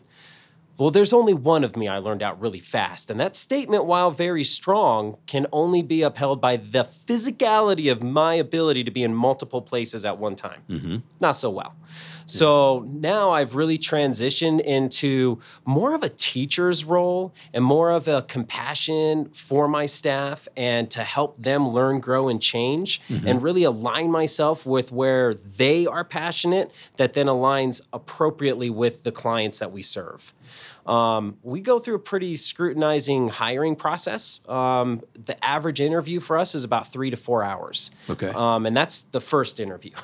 Well, 0.80 0.88
there's 0.88 1.12
only 1.12 1.34
one 1.34 1.62
of 1.62 1.76
me 1.76 1.88
I 1.88 1.98
learned 1.98 2.22
out 2.22 2.40
really 2.40 2.58
fast. 2.58 3.10
And 3.10 3.20
that 3.20 3.36
statement, 3.36 3.84
while 3.84 4.10
very 4.10 4.44
strong, 4.44 5.18
can 5.26 5.46
only 5.52 5.82
be 5.82 6.00
upheld 6.00 6.40
by 6.40 6.56
the 6.56 6.84
physicality 6.84 7.92
of 7.92 8.02
my 8.02 8.32
ability 8.32 8.84
to 8.84 8.90
be 8.90 9.04
in 9.04 9.14
multiple 9.14 9.60
places 9.60 10.06
at 10.06 10.16
one 10.16 10.36
time. 10.36 10.62
Mm-hmm. 10.70 10.96
Not 11.20 11.32
so 11.32 11.50
well. 11.50 11.76
So 12.24 12.86
now 12.88 13.30
I've 13.30 13.56
really 13.56 13.76
transitioned 13.76 14.60
into 14.60 15.40
more 15.66 15.94
of 15.94 16.02
a 16.02 16.08
teacher's 16.08 16.84
role 16.84 17.34
and 17.52 17.64
more 17.64 17.90
of 17.90 18.08
a 18.08 18.22
compassion 18.22 19.30
for 19.34 19.68
my 19.68 19.84
staff 19.84 20.48
and 20.56 20.90
to 20.92 21.02
help 21.02 21.42
them 21.42 21.68
learn, 21.68 22.00
grow, 22.00 22.28
and 22.28 22.40
change 22.40 23.02
mm-hmm. 23.08 23.26
and 23.26 23.42
really 23.42 23.64
align 23.64 24.10
myself 24.10 24.64
with 24.64 24.92
where 24.92 25.34
they 25.34 25.86
are 25.86 26.04
passionate 26.04 26.70
that 26.96 27.12
then 27.14 27.26
aligns 27.26 27.82
appropriately 27.92 28.70
with 28.70 29.02
the 29.02 29.12
clients 29.12 29.58
that 29.58 29.72
we 29.72 29.82
serve. 29.82 30.32
Um, 30.90 31.38
we 31.42 31.60
go 31.60 31.78
through 31.78 31.94
a 31.94 32.00
pretty 32.00 32.34
scrutinizing 32.34 33.28
hiring 33.28 33.76
process. 33.76 34.40
Um, 34.48 35.02
the 35.14 35.42
average 35.44 35.80
interview 35.80 36.18
for 36.18 36.36
us 36.36 36.54
is 36.54 36.64
about 36.64 36.92
three 36.92 37.10
to 37.10 37.16
four 37.16 37.44
hours. 37.44 37.90
Okay. 38.08 38.28
Um, 38.28 38.66
and 38.66 38.76
that's 38.76 39.02
the 39.02 39.20
first 39.20 39.60
interview. 39.60 39.92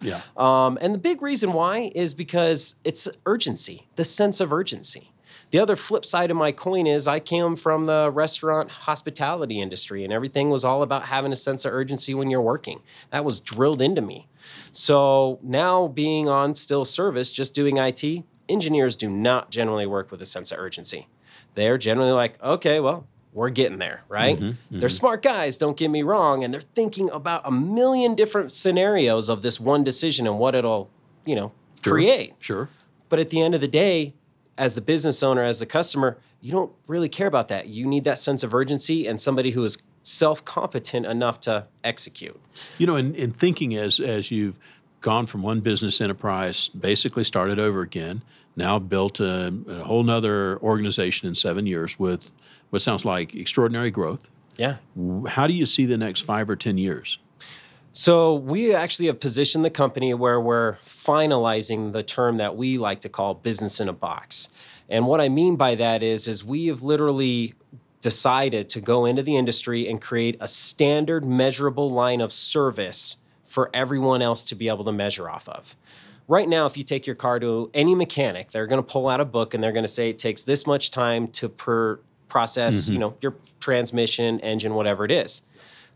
Yeah. 0.00 0.20
Um, 0.36 0.78
and 0.80 0.94
the 0.94 0.98
big 0.98 1.22
reason 1.22 1.52
why 1.52 1.90
is 1.92 2.14
because 2.14 2.76
it's 2.84 3.08
urgency, 3.26 3.88
the 3.96 4.04
sense 4.04 4.40
of 4.40 4.52
urgency. 4.52 5.12
The 5.50 5.58
other 5.58 5.74
flip 5.76 6.04
side 6.04 6.30
of 6.30 6.36
my 6.36 6.52
coin 6.52 6.86
is 6.86 7.08
I 7.08 7.18
came 7.20 7.56
from 7.56 7.86
the 7.86 8.08
restaurant 8.12 8.70
hospitality 8.70 9.60
industry, 9.60 10.04
and 10.04 10.12
everything 10.12 10.50
was 10.50 10.62
all 10.62 10.82
about 10.82 11.04
having 11.04 11.32
a 11.32 11.36
sense 11.36 11.64
of 11.64 11.72
urgency 11.72 12.14
when 12.14 12.30
you're 12.30 12.40
working. 12.40 12.80
That 13.10 13.24
was 13.24 13.40
drilled 13.40 13.82
into 13.82 14.00
me. 14.00 14.28
So 14.70 15.40
now, 15.42 15.88
being 15.88 16.28
on 16.28 16.54
still 16.54 16.84
service, 16.84 17.32
just 17.32 17.54
doing 17.54 17.78
IT, 17.78 18.24
engineers 18.48 18.96
do 18.96 19.08
not 19.08 19.50
generally 19.50 19.86
work 19.86 20.10
with 20.10 20.20
a 20.22 20.26
sense 20.26 20.52
of 20.52 20.58
urgency. 20.58 21.08
They're 21.54 21.78
generally 21.78 22.12
like, 22.12 22.42
okay, 22.42 22.80
well, 22.80 23.06
we're 23.32 23.50
getting 23.50 23.78
there, 23.78 24.02
right? 24.08 24.36
Mm-hmm, 24.36 24.48
mm-hmm. 24.48 24.78
They're 24.80 24.88
smart 24.88 25.22
guys, 25.22 25.56
don't 25.58 25.76
get 25.76 25.88
me 25.90 26.02
wrong, 26.02 26.42
and 26.44 26.52
they're 26.52 26.60
thinking 26.60 27.10
about 27.10 27.42
a 27.44 27.50
million 27.50 28.14
different 28.14 28.52
scenarios 28.52 29.28
of 29.28 29.42
this 29.42 29.60
one 29.60 29.84
decision 29.84 30.26
and 30.26 30.38
what 30.38 30.54
it'll, 30.54 30.90
you 31.24 31.36
know, 31.36 31.52
Sure. 31.84 31.92
create. 31.92 32.34
Sure. 32.40 32.68
But 33.08 33.20
at 33.20 33.30
the 33.30 33.40
end 33.40 33.54
of 33.54 33.60
the 33.60 33.68
day, 33.68 34.14
as 34.56 34.74
the 34.74 34.80
business 34.80 35.22
owner, 35.22 35.42
as 35.42 35.60
the 35.60 35.66
customer, 35.66 36.18
you 36.40 36.50
don't 36.50 36.72
really 36.88 37.08
care 37.08 37.28
about 37.28 37.46
that. 37.48 37.68
You 37.68 37.86
need 37.86 38.02
that 38.04 38.18
sense 38.18 38.42
of 38.42 38.52
urgency 38.52 39.06
and 39.06 39.20
somebody 39.20 39.52
who 39.52 39.62
is 39.62 39.78
self 40.02 40.44
competent 40.44 41.06
enough 41.06 41.38
to 41.40 41.66
execute. 41.84 42.40
You 42.78 42.86
know, 42.88 42.96
in, 42.96 43.14
in 43.14 43.32
thinking 43.32 43.76
as 43.76 44.00
as 44.00 44.30
you've 44.32 44.58
gone 45.00 45.26
from 45.26 45.42
one 45.42 45.60
business 45.60 46.00
enterprise, 46.00 46.68
basically 46.68 47.24
started 47.24 47.58
over 47.58 47.82
again, 47.82 48.22
now 48.56 48.78
built 48.78 49.20
a, 49.20 49.54
a 49.68 49.84
whole 49.84 50.02
nother 50.02 50.58
organization 50.58 51.28
in 51.28 51.34
seven 51.34 51.66
years 51.66 51.98
with 51.98 52.30
what 52.70 52.82
sounds 52.82 53.04
like 53.04 53.34
extraordinary 53.34 53.90
growth. 53.90 54.30
Yeah. 54.56 54.76
How 55.28 55.46
do 55.46 55.54
you 55.54 55.66
see 55.66 55.86
the 55.86 55.96
next 55.96 56.22
five 56.22 56.50
or 56.50 56.56
ten 56.56 56.78
years? 56.78 57.18
So 57.92 58.34
we 58.34 58.74
actually 58.74 59.06
have 59.06 59.18
positioned 59.18 59.64
the 59.64 59.70
company 59.70 60.12
where 60.14 60.40
we're 60.40 60.74
finalizing 60.84 61.92
the 61.92 62.02
term 62.02 62.36
that 62.36 62.56
we 62.56 62.78
like 62.78 63.00
to 63.00 63.08
call 63.08 63.34
business 63.34 63.80
in 63.80 63.88
a 63.88 63.92
box. 63.92 64.48
And 64.88 65.06
what 65.06 65.20
I 65.20 65.28
mean 65.28 65.56
by 65.56 65.74
that 65.76 66.02
is 66.02 66.28
is 66.28 66.44
we 66.44 66.66
have 66.66 66.82
literally 66.82 67.54
decided 68.00 68.68
to 68.70 68.80
go 68.80 69.04
into 69.04 69.22
the 69.22 69.36
industry 69.36 69.88
and 69.88 70.00
create 70.00 70.36
a 70.40 70.48
standard 70.48 71.24
measurable 71.24 71.90
line 71.90 72.20
of 72.20 72.32
service 72.32 73.16
for 73.58 73.70
everyone 73.74 74.22
else 74.22 74.44
to 74.44 74.54
be 74.54 74.68
able 74.68 74.84
to 74.84 74.92
measure 74.92 75.28
off 75.28 75.48
of. 75.48 75.74
Right 76.28 76.48
now, 76.48 76.66
if 76.66 76.76
you 76.76 76.84
take 76.84 77.08
your 77.08 77.16
car 77.16 77.40
to 77.40 77.72
any 77.74 77.92
mechanic, 77.96 78.52
they're 78.52 78.68
going 78.68 78.80
to 78.80 78.88
pull 78.88 79.08
out 79.08 79.18
a 79.18 79.24
book 79.24 79.52
and 79.52 79.60
they're 79.60 79.72
going 79.72 79.82
to 79.82 79.88
say 79.88 80.10
it 80.10 80.16
takes 80.16 80.44
this 80.44 80.64
much 80.64 80.92
time 80.92 81.26
to 81.26 81.48
per 81.48 81.98
process, 82.28 82.88
you 82.88 83.00
know, 83.00 83.16
your 83.20 83.34
transmission, 83.58 84.38
engine, 84.42 84.74
whatever 84.74 85.04
it 85.04 85.10
is. 85.10 85.42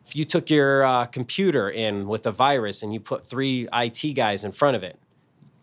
If 0.05 0.17
you 0.17 0.25
took 0.25 0.51
your 0.51 0.83
uh, 0.83 1.07
computer 1.07 1.71
in 1.71 2.09
with 2.09 2.27
a 2.27 2.33
virus 2.33 2.83
and 2.83 2.93
you 2.93 2.99
put 2.99 3.25
three 3.25 3.69
IT 3.73 4.15
guys 4.15 4.43
in 4.43 4.51
front 4.51 4.75
of 4.75 4.83
it, 4.83 4.99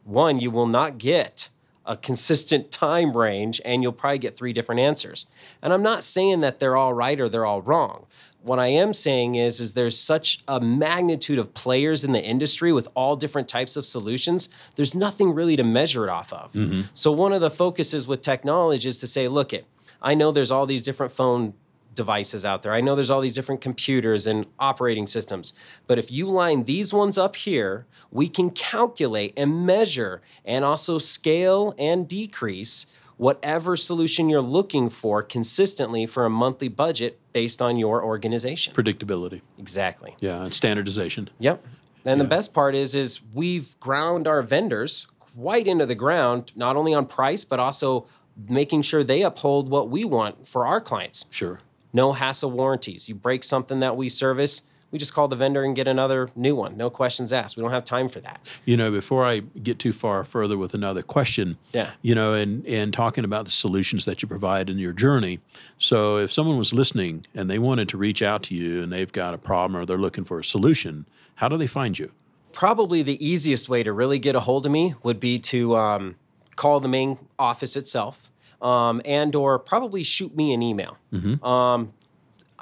one, 0.06 0.40
you 0.40 0.52
will 0.52 0.68
not 0.68 1.00
get 1.00 1.50
a 1.86 1.98
consistent 1.98 2.72
time 2.72 3.18
range 3.18 3.60
and 3.66 3.84
you'll 3.84 3.92
probably 3.92 4.20
get 4.20 4.38
three 4.38 4.54
different 4.54 4.80
answers. 4.80 5.26
And 5.62 5.74
I'm 5.74 5.84
not 5.84 6.04
saying 6.04 6.40
that 6.40 6.60
they're 6.60 6.78
all 6.78 6.94
right 6.94 7.20
or 7.20 7.28
they're 7.28 7.46
all 7.46 7.62
wrong. 7.62 8.06
What 8.42 8.60
I 8.60 8.68
am 8.68 8.94
saying 8.94 9.36
is, 9.36 9.60
is 9.60 9.74
there's 9.74 10.00
such 10.00 10.44
a 10.48 10.62
magnitude 10.62 11.40
of 11.40 11.54
players 11.54 12.06
in 12.06 12.14
the 12.14 12.24
industry 12.24 12.72
with 12.72 12.88
all 12.96 13.16
different 13.16 13.50
types 13.50 13.76
of 13.76 13.86
solutions. 13.86 14.48
There's 14.76 14.96
nothing 14.96 15.34
really 15.34 15.58
to 15.58 15.64
measure 15.64 16.06
it 16.06 16.10
off 16.10 16.32
of. 16.32 16.54
Mm-hmm. 16.54 16.82
So 16.94 17.12
one 17.12 17.34
of 17.34 17.42
the 17.42 17.50
focuses 17.50 18.08
with 18.08 18.22
TechKnowledge 18.22 18.86
is 18.86 18.98
to 19.00 19.08
say, 19.08 19.28
look, 19.28 19.52
it. 19.52 19.66
I 20.02 20.16
know 20.16 20.32
there's 20.32 20.52
all 20.52 20.66
these 20.66 20.84
different 20.84 21.12
phone 21.12 21.54
devices 22.00 22.46
out 22.46 22.62
there. 22.62 22.72
I 22.72 22.80
know 22.80 22.96
there's 22.96 23.10
all 23.10 23.20
these 23.20 23.34
different 23.34 23.60
computers 23.60 24.26
and 24.26 24.46
operating 24.58 25.06
systems. 25.06 25.52
But 25.86 26.00
if 26.00 26.10
you 26.10 26.28
line 26.28 26.64
these 26.64 26.94
ones 26.94 27.18
up 27.18 27.36
here, 27.36 27.88
we 28.10 28.30
can 28.30 28.52
calculate 28.52 29.34
and 29.36 29.66
measure 29.66 30.22
and 30.46 30.64
also 30.64 30.98
scale 30.98 31.76
and 31.78 32.08
decrease 32.08 32.86
whatever 33.20 33.76
solution 33.76 34.30
you're 34.30 34.40
looking 34.40 34.88
for 34.88 35.22
consistently 35.22 36.06
for 36.06 36.24
a 36.24 36.30
monthly 36.30 36.70
budget 36.70 37.20
based 37.34 37.62
on 37.62 37.76
your 37.76 38.02
organization. 38.02 38.74
Predictability. 38.74 39.42
Exactly. 39.58 40.16
Yeah, 40.22 40.44
and 40.44 40.54
standardization. 40.54 41.30
Yep. 41.38 41.62
And 42.06 42.22
the 42.22 42.26
best 42.26 42.54
part 42.54 42.76
is 42.76 42.96
is 42.96 43.20
we've 43.34 43.78
ground 43.82 44.26
our 44.26 44.42
vendors 44.42 45.06
quite 45.36 45.68
into 45.68 45.86
the 45.86 45.96
ground, 45.96 46.54
not 46.56 46.78
only 46.78 46.94
on 46.94 47.06
price, 47.06 47.44
but 47.44 47.60
also 47.60 48.08
making 48.48 48.84
sure 48.84 49.04
they 49.04 49.22
uphold 49.22 49.70
what 49.70 49.90
we 49.90 50.06
want 50.06 50.48
for 50.48 50.66
our 50.66 50.80
clients. 50.80 51.26
Sure. 51.30 51.60
No 51.92 52.14
hassle 52.14 52.52
warranties. 52.52 53.10
You 53.10 53.16
break 53.16 53.44
something 53.44 53.82
that 53.82 53.98
we 53.98 54.08
service, 54.08 54.62
we 54.92 54.98
just 55.00 55.14
call 55.14 55.28
the 55.28 55.36
vendor 55.36 55.64
and 55.64 55.76
get 55.76 55.88
another 55.88 56.30
new 56.36 56.56
one. 56.56 56.76
No 56.76 56.90
questions 56.90 57.32
asked. 57.32 57.56
We 57.58 57.62
don't 57.62 57.72
have 57.72 57.86
time 57.86 58.10
for 58.10 58.20
that. 58.22 58.40
You 58.66 58.76
know, 58.76 58.90
before 58.92 59.24
I 59.26 59.40
get 59.62 59.78
too 59.80 59.94
far 59.94 60.24
further 60.24 60.58
with 60.58 60.74
another 60.74 61.02
question, 61.04 61.58
Yeah. 61.74 61.92
you 62.02 62.16
know, 62.16 62.34
and 62.34 62.66
and 62.66 62.92
talking 62.94 63.24
about 63.24 63.46
the 63.46 63.52
solutions 63.52 64.06
that 64.06 64.22
you 64.22 64.28
provide 64.28 64.70
in 64.70 64.78
your 64.80 64.94
journey. 64.94 65.40
So, 65.78 66.18
if 66.18 66.32
someone 66.32 66.58
was 66.58 66.74
listening 66.74 67.26
and 67.36 67.50
they 67.50 67.60
wanted 67.60 67.88
to 67.90 67.98
reach 67.98 68.22
out 68.22 68.44
to 68.44 68.56
you 68.56 68.82
and 68.82 68.92
they've 68.92 69.12
got 69.12 69.34
a 69.34 69.38
problem 69.38 69.80
or 69.80 69.86
they're 69.86 69.98
looking 69.98 70.24
for 70.26 70.40
a 70.40 70.44
solution, 70.44 71.06
how 71.36 71.48
do 71.50 71.58
they 71.58 71.68
find 71.68 71.98
you? 72.00 72.12
Probably 72.52 73.04
the 73.04 73.24
easiest 73.26 73.70
way 73.70 73.84
to 73.84 73.94
really 73.94 74.18
get 74.20 74.36
a 74.36 74.40
hold 74.42 74.66
of 74.66 74.72
me 74.72 74.96
would 75.04 75.20
be 75.20 75.38
to 75.40 75.76
um, 75.78 76.16
call 76.56 76.80
the 76.80 76.88
main 76.90 77.20
office 77.38 77.76
itself, 77.78 78.32
um, 78.62 79.02
and 79.06 79.36
or 79.36 79.60
probably 79.60 80.02
shoot 80.04 80.36
me 80.36 80.52
an 80.52 80.62
email. 80.64 80.98
Um, 81.44 81.94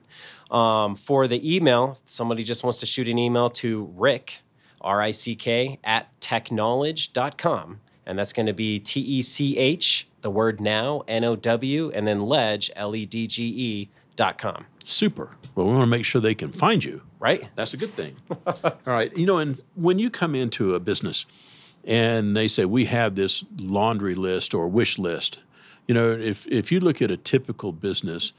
Um, 0.50 0.96
for 0.96 1.28
the 1.28 1.56
email, 1.56 1.98
somebody 2.06 2.42
just 2.42 2.64
wants 2.64 2.80
to 2.80 2.86
shoot 2.86 3.08
an 3.08 3.18
email 3.18 3.50
to 3.50 3.92
Rick, 3.96 4.40
R 4.80 5.00
I 5.00 5.12
C 5.12 5.34
K, 5.34 5.78
at 5.84 6.18
techknowledge.com. 6.20 7.80
And 8.06 8.18
that's 8.18 8.32
going 8.32 8.46
to 8.46 8.52
be 8.52 8.80
T 8.80 9.00
E 9.00 9.22
C 9.22 9.56
H, 9.56 10.08
the 10.22 10.30
word 10.30 10.60
now, 10.60 11.04
N 11.06 11.24
O 11.24 11.36
W, 11.36 11.90
and 11.94 12.06
then 12.06 12.22
ledge, 12.22 12.70
L 12.74 12.96
E 12.96 13.06
D 13.06 13.26
G 13.26 13.44
E, 13.44 13.88
dot 14.16 14.38
com. 14.38 14.66
Super. 14.84 15.30
Well, 15.54 15.66
we 15.66 15.72
want 15.72 15.82
to 15.82 15.86
make 15.86 16.04
sure 16.04 16.20
they 16.20 16.34
can 16.34 16.50
find 16.50 16.82
you. 16.82 17.02
Right? 17.20 17.48
That's 17.54 17.74
a 17.74 17.76
good 17.76 17.90
thing. 17.90 18.16
All 18.46 18.72
right. 18.86 19.16
You 19.16 19.26
know, 19.26 19.38
and 19.38 19.62
when 19.74 19.98
you 19.98 20.10
come 20.10 20.34
into 20.34 20.74
a 20.74 20.80
business 20.80 21.26
and 21.84 22.36
they 22.36 22.48
say, 22.48 22.64
we 22.64 22.86
have 22.86 23.14
this 23.14 23.44
laundry 23.58 24.14
list 24.14 24.54
or 24.54 24.66
wish 24.68 24.98
list, 24.98 25.38
you 25.86 25.94
know, 25.94 26.10
if, 26.12 26.46
if 26.48 26.72
you 26.72 26.80
look 26.80 27.02
at 27.02 27.10
a 27.10 27.16
typical 27.16 27.72
business, 27.72 28.32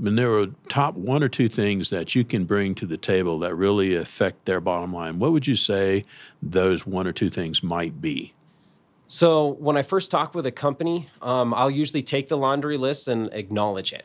Mean, 0.00 0.14
there 0.14 0.38
are 0.38 0.46
top 0.68 0.94
one 0.94 1.24
or 1.24 1.28
two 1.28 1.48
things 1.48 1.90
that 1.90 2.14
you 2.14 2.24
can 2.24 2.44
bring 2.44 2.76
to 2.76 2.86
the 2.86 2.96
table 2.96 3.40
that 3.40 3.54
really 3.56 3.96
affect 3.96 4.44
their 4.44 4.60
bottom 4.60 4.92
line. 4.92 5.18
What 5.18 5.32
would 5.32 5.48
you 5.48 5.56
say 5.56 6.04
those 6.40 6.86
one 6.86 7.06
or 7.06 7.12
two 7.12 7.30
things 7.30 7.64
might 7.64 8.00
be? 8.00 8.32
So 9.08 9.54
when 9.54 9.76
I 9.76 9.82
first 9.82 10.10
talk 10.10 10.34
with 10.34 10.46
a 10.46 10.52
company, 10.52 11.08
um, 11.20 11.52
I'll 11.52 11.70
usually 11.70 12.02
take 12.02 12.28
the 12.28 12.36
laundry 12.36 12.76
list 12.76 13.08
and 13.08 13.32
acknowledge 13.32 13.92
it. 13.92 14.04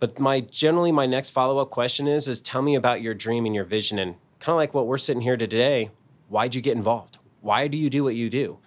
But 0.00 0.18
my 0.18 0.40
generally 0.40 0.92
my 0.92 1.06
next 1.06 1.30
follow 1.30 1.58
up 1.58 1.70
question 1.70 2.06
is 2.06 2.28
is 2.28 2.40
tell 2.40 2.60
me 2.60 2.74
about 2.74 3.00
your 3.00 3.14
dream 3.14 3.46
and 3.46 3.54
your 3.54 3.64
vision 3.64 3.98
and 3.98 4.16
kind 4.40 4.54
of 4.54 4.56
like 4.56 4.74
what 4.74 4.86
we're 4.86 4.98
sitting 4.98 5.22
here 5.22 5.36
today. 5.38 5.90
Why'd 6.28 6.54
you 6.54 6.60
get 6.60 6.76
involved? 6.76 7.18
Why 7.40 7.68
do 7.68 7.78
you 7.78 7.88
do 7.88 8.04
what 8.04 8.16
you 8.16 8.28
do? 8.28 8.58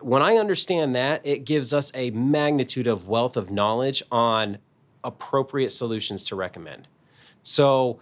When 0.00 0.20
I 0.20 0.36
understand 0.36 0.94
that, 0.96 1.24
it 1.24 1.44
gives 1.44 1.72
us 1.72 1.90
a 1.94 2.10
magnitude 2.10 2.86
of 2.86 3.08
wealth 3.08 3.36
of 3.36 3.50
knowledge 3.50 4.02
on 4.10 4.58
appropriate 5.04 5.70
solutions 5.70 6.24
to 6.24 6.36
recommend. 6.36 6.88
So 7.42 7.98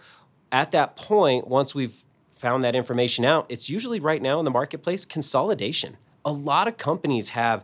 at 0.51 0.71
that 0.71 0.95
point, 0.95 1.47
once 1.47 1.73
we've 1.73 2.03
found 2.33 2.63
that 2.63 2.75
information 2.75 3.23
out, 3.25 3.45
it's 3.49 3.69
usually 3.69 3.99
right 3.99 4.21
now 4.21 4.39
in 4.39 4.45
the 4.45 4.51
marketplace 4.51 5.05
consolidation. 5.05 5.97
A 6.25 6.31
lot 6.31 6.67
of 6.67 6.77
companies 6.77 7.29
have 7.29 7.63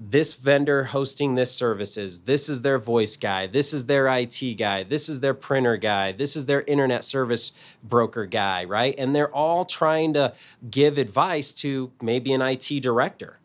this 0.00 0.34
vendor 0.34 0.84
hosting 0.84 1.34
this 1.34 1.52
services. 1.52 2.20
This 2.20 2.48
is 2.48 2.62
their 2.62 2.78
voice 2.78 3.16
guy. 3.16 3.48
This 3.48 3.72
is 3.72 3.86
their 3.86 4.06
IT 4.06 4.54
guy. 4.56 4.84
This 4.84 5.08
is 5.08 5.20
their 5.20 5.34
printer 5.34 5.76
guy. 5.76 6.12
This 6.12 6.36
is 6.36 6.46
their 6.46 6.62
internet 6.62 7.02
service 7.02 7.50
broker 7.82 8.24
guy, 8.24 8.64
right? 8.64 8.94
And 8.96 9.14
they're 9.14 9.34
all 9.34 9.64
trying 9.64 10.14
to 10.14 10.34
give 10.70 10.98
advice 10.98 11.52
to 11.54 11.90
maybe 12.00 12.32
an 12.32 12.42
IT 12.42 12.80
director. 12.80 13.40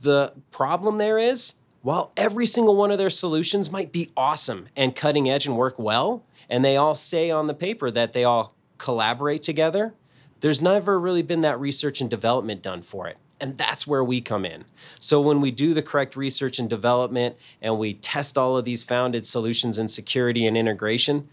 The 0.00 0.32
problem 0.52 0.98
there 0.98 1.18
is, 1.18 1.54
while 1.88 2.12
every 2.18 2.44
single 2.44 2.76
one 2.76 2.90
of 2.90 2.98
their 2.98 3.08
solutions 3.08 3.72
might 3.72 3.92
be 3.92 4.12
awesome 4.14 4.68
and 4.76 4.94
cutting 4.94 5.26
edge 5.30 5.46
and 5.46 5.56
work 5.56 5.78
well, 5.78 6.22
and 6.50 6.62
they 6.62 6.76
all 6.76 6.94
say 6.94 7.30
on 7.30 7.46
the 7.46 7.54
paper 7.54 7.90
that 7.90 8.12
they 8.12 8.24
all 8.24 8.54
collaborate 8.76 9.42
together, 9.42 9.94
there's 10.40 10.60
never 10.60 11.00
really 11.00 11.22
been 11.22 11.40
that 11.40 11.58
research 11.58 12.02
and 12.02 12.10
development 12.10 12.60
done 12.60 12.82
for 12.82 13.08
it. 13.08 13.16
And 13.40 13.56
that's 13.56 13.86
where 13.86 14.04
we 14.04 14.20
come 14.20 14.44
in. 14.44 14.66
So 15.00 15.18
when 15.18 15.40
we 15.40 15.50
do 15.50 15.72
the 15.72 15.80
correct 15.80 16.14
research 16.14 16.58
and 16.58 16.68
development 16.68 17.36
and 17.62 17.78
we 17.78 17.94
test 17.94 18.36
all 18.36 18.58
of 18.58 18.66
these 18.66 18.82
founded 18.82 19.24
solutions 19.24 19.78
in 19.78 19.88
security 19.88 20.46
and 20.46 20.58
integration, 20.58 21.30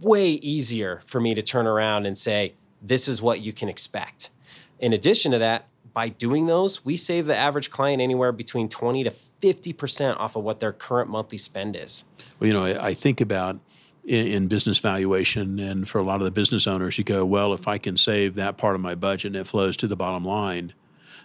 way 0.00 0.30
easier 0.30 1.00
for 1.06 1.20
me 1.20 1.32
to 1.36 1.42
turn 1.42 1.68
around 1.68 2.06
and 2.06 2.18
say, 2.18 2.54
this 2.82 3.06
is 3.06 3.22
what 3.22 3.40
you 3.40 3.52
can 3.52 3.68
expect. 3.68 4.30
In 4.80 4.92
addition 4.92 5.30
to 5.30 5.38
that, 5.38 5.68
by 5.92 6.08
doing 6.08 6.46
those, 6.46 6.84
we 6.84 6.96
save 6.96 7.26
the 7.26 7.36
average 7.36 7.70
client 7.70 8.00
anywhere 8.00 8.32
between 8.32 8.68
20 8.68 9.04
to 9.04 9.10
50% 9.10 10.16
off 10.18 10.36
of 10.36 10.44
what 10.44 10.60
their 10.60 10.72
current 10.72 11.10
monthly 11.10 11.38
spend 11.38 11.76
is. 11.76 12.04
Well, 12.38 12.48
you 12.48 12.52
know, 12.52 12.64
I, 12.64 12.88
I 12.88 12.94
think 12.94 13.20
about 13.20 13.58
in, 14.04 14.26
in 14.26 14.48
business 14.48 14.78
valuation, 14.78 15.58
and 15.58 15.88
for 15.88 15.98
a 15.98 16.02
lot 16.02 16.20
of 16.20 16.24
the 16.24 16.30
business 16.30 16.66
owners, 16.66 16.98
you 16.98 17.04
go, 17.04 17.24
well, 17.24 17.52
if 17.52 17.66
I 17.68 17.78
can 17.78 17.96
save 17.96 18.34
that 18.36 18.56
part 18.56 18.74
of 18.74 18.80
my 18.80 18.94
budget 18.94 19.28
and 19.28 19.36
it 19.36 19.46
flows 19.46 19.76
to 19.78 19.86
the 19.86 19.96
bottom 19.96 20.24
line, 20.24 20.72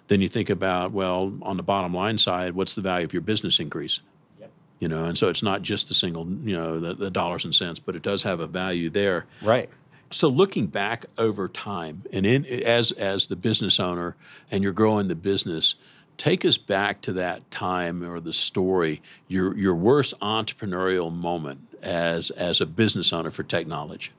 then 0.08 0.22
you 0.22 0.30
think 0.30 0.50
about, 0.50 0.92
well, 0.92 1.34
on 1.42 1.58
the 1.58 1.64
bottom 1.64 1.94
line 1.94 2.18
side, 2.18 2.54
what's 2.54 2.76
the 2.76 2.82
value 2.82 3.06
of 3.06 3.14
your 3.14 3.22
business 3.22 3.60
increase? 3.60 4.02
Yep. 4.40 4.52
You 4.80 4.88
know, 4.88 5.06
and 5.06 5.18
so 5.18 5.30
it's 5.30 5.42
not 5.42 5.62
just 5.62 5.88
the 5.88 5.94
single, 5.94 6.28
you 6.44 6.56
know, 6.56 6.80
the, 6.80 6.94
the 6.94 7.10
dollars 7.10 7.44
and 7.44 7.56
cents, 7.56 7.80
but 7.80 7.96
it 7.96 8.02
does 8.02 8.24
have 8.24 8.40
a 8.40 8.48
value 8.48 8.90
there. 8.90 9.26
Right. 9.42 9.70
So 10.12 10.28
looking 10.30 10.68
back 10.68 11.06
over 11.18 11.48
time, 11.48 12.04
and 12.14 12.26
in 12.26 12.46
as 12.46 12.92
as 12.92 13.28
the 13.28 13.36
business 13.36 13.80
owner, 13.80 14.16
and 14.52 14.64
you're 14.64 14.72
growing 14.72 15.08
the 15.08 15.16
business, 15.16 15.76
take 16.18 16.46
us 16.46 16.58
back 16.58 17.02
to 17.02 17.14
that 17.14 17.50
time 17.52 18.04
or 18.04 18.20
the 18.20 18.34
story, 18.34 19.02
your 19.28 19.58
your 19.58 19.76
worst 19.76 20.18
entrepreneurial 20.20 21.14
moment 21.14 21.60
as 21.82 22.30
as 22.32 22.62
a 22.62 22.66
business 22.66 23.12
owner 23.12 23.32
for 23.32 23.44
TechKnowledge. 23.44 24.10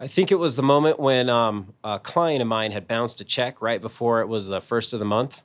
I 0.00 0.06
think 0.06 0.30
it 0.30 0.36
was 0.36 0.54
the 0.54 0.62
moment 0.62 1.00
when 1.00 1.28
um, 1.28 1.74
a 1.82 1.98
client 1.98 2.40
of 2.40 2.46
mine 2.46 2.70
had 2.70 2.86
bounced 2.86 3.20
a 3.20 3.24
check 3.24 3.60
right 3.60 3.80
before 3.80 4.20
it 4.20 4.28
was 4.28 4.46
the 4.46 4.60
first 4.60 4.92
of 4.92 5.00
the 5.00 5.04
month. 5.04 5.42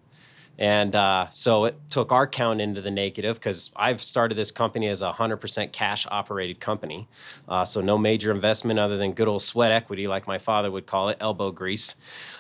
And 0.58 0.96
uh, 0.96 1.30
so 1.32 1.66
it 1.66 1.76
took 1.90 2.12
our 2.12 2.28
count 2.28 2.62
into 2.62 2.80
the 2.82 2.92
negative 2.92 3.36
because 3.36 3.72
I've 3.76 4.02
started 4.02 4.36
this 4.36 4.52
company 4.52 4.88
as 4.88 5.02
a 5.02 5.12
100% 5.12 5.72
cash 5.72 6.06
operated 6.12 6.60
company. 6.60 7.08
Uh, 7.48 7.66
so 7.66 7.82
no 7.82 7.98
major 7.98 8.32
investment 8.32 8.80
other 8.80 8.98
than 8.98 9.14
good 9.14 9.28
old 9.28 9.42
sweat 9.42 9.72
equity, 9.72 10.08
like 10.08 10.28
my 10.28 10.38
father 10.38 10.70
would 10.70 10.86
call 10.86 11.10
it, 11.10 11.18
elbow 11.20 11.52
grease. 11.52 11.96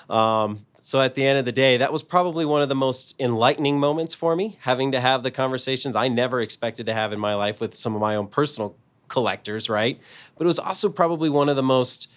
Um, 0.10 0.65
so 0.77 1.01
at 1.01 1.15
the 1.15 1.25
end 1.25 1.39
of 1.39 1.46
the 1.46 1.51
day, 1.51 1.77
that 1.77 1.93
was 1.93 2.03
probably 2.03 2.46
one 2.46 2.62
of 2.62 2.70
the 2.70 2.75
most 2.75 3.15
enlightening 3.17 3.79
moments 3.79 4.13
for 4.13 4.36
me, 4.36 4.58
having 4.62 4.91
to 4.91 5.00
have 5.00 5.24
the 5.24 5.32
conversations 5.32 5.96
I 5.96 6.10
never 6.10 6.41
expected 6.41 6.86
to 6.88 6.93
have 6.93 7.13
in 7.13 7.20
my 7.20 7.36
life 7.36 7.62
with 7.62 7.74
some 7.74 7.96
of 7.96 8.01
my 8.01 8.15
own 8.15 8.27
personal 8.27 8.75
collectors, 9.08 9.70
right? 9.70 10.00
But 10.38 10.43
it 10.43 10.48
was 10.48 10.60
also 10.60 10.89
probably 10.89 11.29
one 11.29 11.48
of 11.48 11.55
the 11.55 11.63
most 11.63 12.10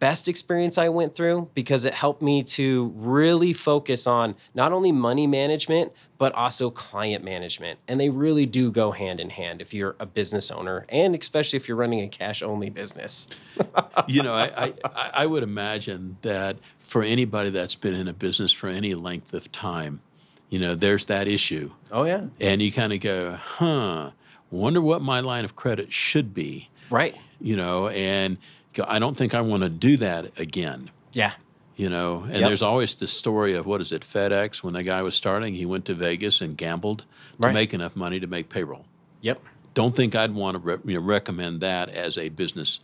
best 0.00 0.26
experience 0.26 0.78
I 0.78 0.88
went 0.88 1.14
through 1.14 1.50
because 1.54 1.84
it 1.84 1.94
helped 1.94 2.22
me 2.22 2.42
to 2.42 2.92
really 2.96 3.52
focus 3.52 4.06
on 4.06 4.34
not 4.54 4.72
only 4.72 4.90
money 4.90 5.26
management, 5.26 5.92
but 6.18 6.34
also 6.34 6.70
client 6.70 7.22
management. 7.22 7.78
And 7.86 8.00
they 8.00 8.08
really 8.08 8.46
do 8.46 8.72
go 8.72 8.90
hand 8.90 9.20
in 9.20 9.30
hand 9.30 9.60
if 9.60 9.72
you're 9.72 9.96
a 10.00 10.06
business 10.06 10.50
owner 10.50 10.86
and 10.88 11.14
especially 11.14 11.58
if 11.58 11.68
you're 11.68 11.76
running 11.76 12.00
a 12.00 12.08
cash 12.08 12.42
only 12.42 12.70
business. 12.70 13.28
you 14.08 14.22
know, 14.22 14.34
I, 14.34 14.72
I, 14.84 15.10
I 15.14 15.26
would 15.26 15.42
imagine 15.42 16.16
that 16.22 16.56
for 16.78 17.02
anybody 17.02 17.50
that's 17.50 17.76
been 17.76 17.94
in 17.94 18.08
a 18.08 18.12
business 18.12 18.52
for 18.52 18.68
any 18.68 18.94
length 18.94 19.34
of 19.34 19.52
time, 19.52 20.00
you 20.48 20.58
know, 20.58 20.74
there's 20.74 21.06
that 21.06 21.28
issue. 21.28 21.70
Oh, 21.92 22.04
yeah. 22.04 22.26
And 22.40 22.60
you 22.60 22.72
kind 22.72 22.92
of 22.92 23.00
go, 23.00 23.34
huh, 23.34 24.10
wonder 24.50 24.80
what 24.80 25.02
my 25.02 25.20
line 25.20 25.44
of 25.44 25.54
credit 25.54 25.92
should 25.92 26.34
be. 26.34 26.70
Right. 26.88 27.14
You 27.40 27.56
know, 27.56 27.88
and 27.88 28.38
I 28.86 28.98
don't 28.98 29.16
think 29.16 29.34
I 29.34 29.40
want 29.40 29.62
to 29.62 29.68
do 29.68 29.96
that 29.98 30.38
again. 30.38 30.90
Yeah. 31.12 31.32
You 31.76 31.88
know, 31.88 32.22
and 32.24 32.34
Yep. 32.40 32.48
there's 32.48 32.62
always 32.62 32.94
the 32.94 33.06
story 33.06 33.54
of 33.54 33.66
what 33.66 33.80
is 33.80 33.90
it, 33.90 34.02
FedEx? 34.02 34.62
When 34.62 34.74
the 34.74 34.82
guy 34.82 35.02
was 35.02 35.14
starting, 35.14 35.54
he 35.54 35.64
went 35.66 35.84
to 35.86 35.94
Vegas 35.94 36.40
and 36.40 36.56
gambled 36.56 36.98
to 37.00 37.04
Right. 37.38 37.54
make 37.54 37.72
enough 37.74 37.96
money 37.96 38.20
to 38.20 38.26
make 38.26 38.48
payroll. 38.48 38.84
Yep. 39.22 39.40
Don't 39.74 39.96
think 39.96 40.14
I'd 40.14 40.34
want 40.34 40.56
to 40.56 40.58
re- 40.58 40.76
you 40.84 40.94
know, 41.00 41.04
recommend 41.06 41.60
that 41.60 41.88
as 41.88 42.18
a 42.18 42.28
business 42.28 42.80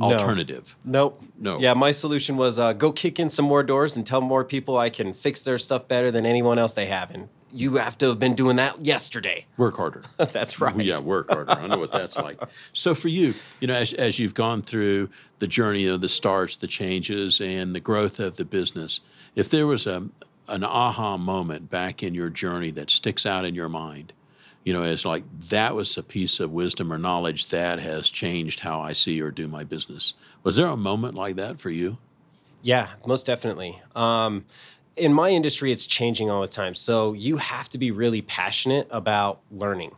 alternative. 0.00 0.76
No. 0.84 0.92
Nope. 0.92 1.22
No. 1.38 1.58
Yeah, 1.60 1.74
my 1.74 1.92
solution 1.92 2.36
was 2.36 2.58
uh, 2.58 2.72
go 2.72 2.92
kick 2.92 3.20
in 3.20 3.30
some 3.30 3.44
more 3.44 3.62
doors 3.62 3.96
and 3.96 4.06
tell 4.06 4.20
more 4.20 4.44
people 4.44 4.76
I 4.76 4.90
can 4.90 5.12
fix 5.12 5.42
their 5.42 5.58
stuff 5.58 5.86
better 5.88 6.10
than 6.10 6.26
anyone 6.26 6.58
else 6.58 6.72
they 6.72 6.86
have. 6.86 7.10
And 7.10 7.28
you 7.52 7.76
have 7.76 7.98
to 7.98 8.08
have 8.08 8.18
been 8.18 8.34
doing 8.34 8.56
that 8.56 8.84
yesterday. 8.84 9.46
Work 9.56 9.76
harder. 9.76 10.02
That's 10.18 10.60
right. 10.60 10.76
Yeah, 10.76 11.00
work 11.00 11.30
harder. 11.30 11.50
I 11.50 11.66
know 11.66 11.78
what 11.78 11.92
that's 11.92 12.16
like. 12.16 12.40
So 12.72 12.94
for 12.94 13.08
you, 13.08 13.34
you 13.60 13.68
know, 13.68 13.74
as, 13.74 13.92
as 13.92 14.18
you've 14.18 14.34
gone 14.34 14.62
through 14.62 15.10
the 15.38 15.46
journey 15.46 15.86
of 15.86 16.00
the 16.00 16.08
starts, 16.08 16.56
the 16.56 16.66
changes, 16.66 17.40
and 17.40 17.74
the 17.74 17.80
growth 17.80 18.20
of 18.20 18.36
the 18.36 18.44
business, 18.44 19.00
if 19.34 19.48
there 19.50 19.66
was 19.66 19.86
a 19.86 20.08
an 20.48 20.64
aha 20.64 21.16
moment 21.16 21.70
back 21.70 22.02
in 22.02 22.14
your 22.14 22.28
journey 22.28 22.70
that 22.72 22.90
sticks 22.90 23.24
out 23.24 23.44
in 23.44 23.54
your 23.54 23.68
mind, 23.68 24.12
you 24.64 24.72
know, 24.72 24.82
as 24.82 25.04
like 25.04 25.24
that 25.48 25.74
was 25.74 25.96
a 25.96 26.02
piece 26.02 26.40
of 26.40 26.50
wisdom 26.50 26.92
or 26.92 26.98
knowledge 26.98 27.46
that 27.46 27.78
has 27.78 28.08
changed 28.08 28.60
how 28.60 28.80
I 28.80 28.92
see 28.92 29.20
or 29.20 29.30
do 29.30 29.48
my 29.48 29.64
business. 29.64 30.14
Was 30.42 30.56
there 30.56 30.66
a 30.66 30.76
moment 30.76 31.14
like 31.14 31.36
that 31.36 31.60
for 31.60 31.70
you? 31.70 31.98
Yeah, 32.62 32.90
most 33.06 33.26
definitely. 33.26 33.80
Um, 33.96 34.44
in 34.96 35.12
my 35.12 35.30
industry, 35.30 35.72
it's 35.72 35.86
changing 35.86 36.30
all 36.30 36.40
the 36.40 36.48
time. 36.48 36.74
So 36.74 37.12
you 37.12 37.38
have 37.38 37.68
to 37.70 37.78
be 37.78 37.90
really 37.90 38.22
passionate 38.22 38.86
about 38.90 39.40
learning. 39.50 39.92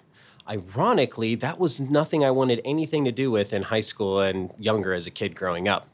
Ironically, 0.49 1.35
that 1.37 1.59
was 1.59 1.81
nothing 1.81 2.25
I 2.25 2.31
wanted 2.31 2.61
anything 2.65 3.05
to 3.05 3.13
do 3.13 3.31
with 3.31 3.53
in 3.53 3.63
high 3.63 3.81
school 3.81 4.21
and 4.21 4.53
younger 4.59 4.93
as 4.93 5.07
a 5.07 5.11
kid 5.11 5.35
growing 5.35 5.69
up. 5.69 5.89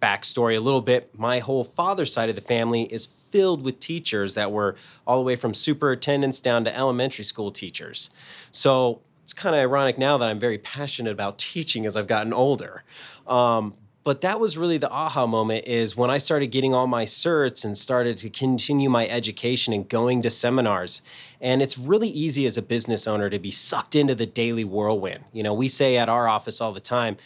Backstory 0.00 0.56
a 0.56 0.60
little 0.60 0.82
bit 0.82 1.18
my 1.18 1.38
whole 1.38 1.64
father's 1.64 2.12
side 2.12 2.28
of 2.28 2.34
the 2.34 2.42
family 2.42 2.82
is 2.84 3.06
filled 3.06 3.62
with 3.62 3.80
teachers 3.80 4.34
that 4.34 4.52
were 4.52 4.76
all 5.06 5.16
the 5.16 5.24
way 5.24 5.34
from 5.34 5.54
superintendents 5.54 6.40
down 6.40 6.64
to 6.64 6.76
elementary 6.76 7.24
school 7.24 7.50
teachers. 7.50 8.10
So 8.50 9.00
it's 9.22 9.32
kind 9.32 9.56
of 9.56 9.60
ironic 9.60 9.96
now 9.96 10.18
that 10.18 10.28
I'm 10.28 10.38
very 10.38 10.58
passionate 10.58 11.10
about 11.10 11.38
teaching 11.38 11.86
as 11.86 11.96
I've 11.96 12.06
gotten 12.06 12.32
older. 12.32 12.84
Um, 13.26 13.74
but 14.04 14.20
that 14.20 14.38
was 14.38 14.58
really 14.58 14.76
the 14.76 14.90
aha 14.90 15.26
moment 15.26 15.66
is 15.66 15.96
when 15.96 16.10
I 16.10 16.18
started 16.18 16.48
getting 16.48 16.74
all 16.74 16.86
my 16.86 17.06
certs 17.06 17.64
and 17.64 17.76
started 17.76 18.18
to 18.18 18.28
continue 18.28 18.90
my 18.90 19.08
education 19.08 19.72
and 19.72 19.88
going 19.88 20.20
to 20.22 20.30
seminars. 20.30 21.00
And 21.40 21.62
it's 21.62 21.78
really 21.78 22.10
easy 22.10 22.44
as 22.44 22.58
a 22.58 22.62
business 22.62 23.06
owner 23.06 23.30
to 23.30 23.38
be 23.38 23.50
sucked 23.50 23.96
into 23.96 24.14
the 24.14 24.26
daily 24.26 24.64
whirlwind. 24.64 25.24
You 25.32 25.42
know, 25.42 25.54
we 25.54 25.68
say 25.68 25.96
at 25.96 26.10
our 26.10 26.28
office 26.28 26.60
all 26.60 26.72
the 26.72 26.80
time, 26.80 27.16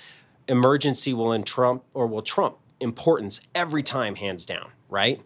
emergency 0.47 1.13
will 1.13 1.33
in 1.33 1.43
trump 1.43 1.83
or 1.95 2.07
will 2.07 2.23
trump 2.23 2.57
importance 2.81 3.41
every 3.57 3.83
time, 3.83 4.15
hands 4.15 4.45
down, 4.45 4.71
right? 4.89 5.21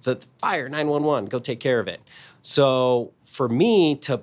So 0.00 0.18
fire 0.38 0.68
911, 0.68 1.30
go 1.30 1.38
take 1.38 1.58
care 1.58 1.80
of 1.80 1.88
it. 1.88 2.02
So 2.42 3.12
for 3.22 3.48
me 3.48 3.96
to 3.96 4.22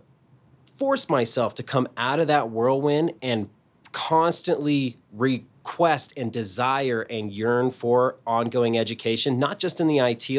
force 0.72 1.10
myself 1.10 1.56
to 1.56 1.64
come 1.64 1.88
out 1.98 2.20
of 2.20 2.28
that 2.28 2.52
whirlwind 2.52 3.14
and 3.24 3.50
constantly 3.92 4.98
request 5.66 6.14
and 6.16 6.32
desire 6.32 7.02
and 7.10 7.32
yearn 7.32 7.72
for 7.72 8.18
ongoing 8.28 8.78
education, 8.78 9.40
not 9.40 9.58
just 9.58 9.82
in 9.82 9.88
the 9.88 9.98
IT 9.98 10.30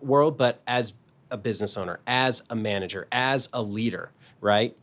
world, 0.00 0.38
but 0.38 0.62
as 0.66 0.94
a 1.30 1.36
business 1.36 1.76
owner, 1.76 2.00
as 2.06 2.42
a 2.48 2.56
manager, 2.56 3.06
as 3.12 3.50
a 3.52 3.60
leader, 3.60 4.12
right? 4.40 4.74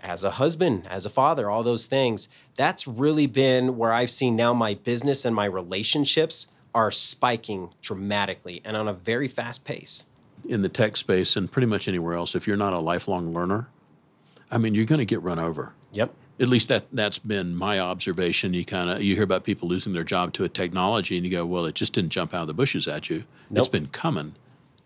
As 0.00 0.24
a 0.24 0.32
husband, 0.32 0.86
as 0.88 1.04
a 1.04 1.10
father, 1.10 1.50
all 1.50 1.62
those 1.62 1.84
things. 1.84 2.30
That's 2.54 2.86
really 2.86 3.26
been 3.26 3.76
where 3.76 3.92
I've 3.92 4.10
seen 4.10 4.36
now 4.36 4.54
my 4.54 4.72
business 4.72 5.26
and 5.26 5.36
my 5.36 5.44
relationships 5.44 6.46
are 6.74 6.90
spiking 6.90 7.74
dramatically 7.82 8.62
and 8.64 8.74
on 8.74 8.88
a 8.88 8.94
very 8.94 9.28
fast 9.28 9.66
pace. 9.66 10.06
in 10.48 10.62
the 10.62 10.68
tech 10.68 10.96
space 10.96 11.36
and 11.36 11.50
pretty 11.50 11.66
much 11.66 11.88
anywhere 11.88 12.14
else, 12.14 12.34
if 12.34 12.46
you're 12.46 12.56
not 12.56 12.72
a 12.72 12.78
lifelong 12.78 13.34
learner, 13.34 13.68
I 14.50 14.56
mean, 14.58 14.74
you're 14.74 14.84
going 14.84 15.00
to 15.00 15.04
get 15.04 15.20
run 15.22 15.38
over. 15.38 15.72
Yep. 15.92 16.14
At 16.38 16.48
least 16.48 16.68
that 16.68 16.84
that's 16.92 17.18
been 17.18 17.56
my 17.56 17.80
observation. 17.80 18.52
You 18.52 18.64
kind 18.64 18.90
of 18.90 19.02
you 19.02 19.14
hear 19.14 19.24
about 19.24 19.44
people 19.44 19.68
losing 19.68 19.94
their 19.94 20.04
job 20.04 20.32
to 20.34 20.44
a 20.44 20.48
technology, 20.48 21.16
and 21.16 21.24
you 21.24 21.32
go, 21.32 21.46
"Well, 21.46 21.64
it 21.64 21.74
just 21.74 21.92
didn't 21.94 22.10
jump 22.10 22.34
out 22.34 22.42
of 22.42 22.46
the 22.46 22.54
bushes 22.54 22.86
at 22.86 23.08
you. 23.08 23.24
It's 23.50 23.68
been 23.68 23.86
coming." 23.86 24.34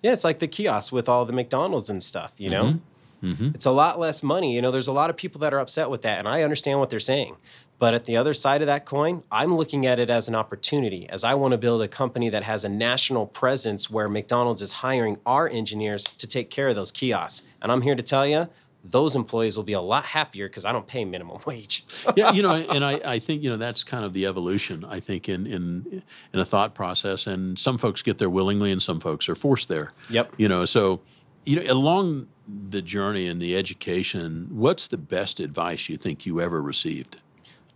Yeah, 0.03 0.13
it's 0.13 0.25
like 0.25 0.39
the 0.39 0.49
kiosk 0.49 0.93
with 0.93 1.09
all 1.09 1.25
the 1.25 1.33
McDonald's 1.33 1.91
and 1.91 2.03
stuff, 2.03 2.33
you 2.39 2.51
know? 2.51 2.65
Mm-hmm. 2.65 2.79
Mm-hmm. 3.23 3.51
It's 3.55 3.67
a 3.67 3.71
lot 3.71 4.01
less 4.01 4.23
money. 4.23 4.55
You 4.55 4.63
know, 4.63 4.71
there's 4.71 4.89
a 4.89 4.93
lot 4.93 5.11
of 5.11 5.17
people 5.17 5.41
that 5.41 5.53
are 5.53 5.59
upset 5.59 5.91
with 5.91 6.03
that, 6.03 6.19
and 6.19 6.27
I 6.27 6.43
understand 6.43 6.81
what 6.81 6.89
they're 6.89 6.99
saying. 6.99 7.37
But 7.79 7.95
at 7.95 8.05
the 8.05 8.17
other 8.17 8.35
side 8.35 8.61
of 8.61 8.67
that 8.67 8.85
coin, 8.85 9.23
I'm 9.31 9.57
looking 9.57 9.87
at 9.87 9.99
it 9.99 10.11
as 10.11 10.29
an 10.29 10.35
opportunity, 10.35 11.09
as 11.09 11.25
I 11.25 11.35
want 11.35 11.53
to 11.53 11.59
build 11.59 11.81
a 11.83 11.89
company 11.89 12.29
that 12.29 12.43
has 12.43 12.65
a 12.65 12.69
national 12.69 13.27
presence 13.27 13.91
where 13.91 14.09
McDonald's 14.09 14.61
is 14.61 14.73
hiring 14.73 15.19
our 15.25 15.49
engineers 15.49 16.05
to 16.05 16.27
take 16.27 16.51
care 16.51 16.69
of 16.69 16.77
those 16.77 16.93
kiosks. 16.93 17.47
And 17.63 17.73
I'm 17.73 17.83
here 17.83 17.95
to 17.95 18.03
tell 18.03 18.27
you, 18.27 18.49
those 18.83 19.15
employees 19.15 19.57
will 19.57 19.65
be 19.65 19.73
a 19.73 19.81
lot 19.81 20.05
happier 20.05 20.49
because 20.49 20.65
I 20.65 20.73
don't 20.73 20.87
pay 20.87 21.05
minimum 21.05 21.39
wage. 21.47 21.85
yeah, 22.17 22.33
you 22.33 22.43
know, 22.43 22.55
and 22.55 22.85
I, 22.85 23.01
I 23.05 23.19
think 23.19 23.43
you 23.43 23.51
know 23.51 23.57
that's 23.57 23.85
kind 23.85 24.05
of 24.05 24.13
the 24.13 24.27
evolution. 24.27 24.85
I 24.85 25.01
think 25.01 25.29
in 25.29 25.47
in 25.47 26.03
in 26.33 26.41
a 26.41 26.45
thought 26.45 26.75
process, 26.75 27.27
and 27.27 27.59
some 27.59 27.79
folks 27.79 28.03
get 28.03 28.19
there 28.19 28.31
willingly, 28.31 28.73
and 28.73 28.83
some 28.83 29.01
folks 29.01 29.29
are 29.29 29.35
forced 29.35 29.69
there. 29.69 29.93
Yep. 30.09 30.35
You 30.37 30.49
know, 30.49 30.65
so 30.65 31.01
you 31.45 31.57
know, 31.57 31.73
along 31.73 32.29
the 32.47 32.83
journey 32.83 33.29
and 33.29 33.41
the 33.41 33.57
education, 33.57 34.49
what's 34.51 34.89
the 34.89 34.99
best 34.99 35.41
advice 35.41 35.89
you 35.89 35.97
think 35.97 36.27
you 36.27 36.41
ever 36.41 36.61
received? 36.61 37.19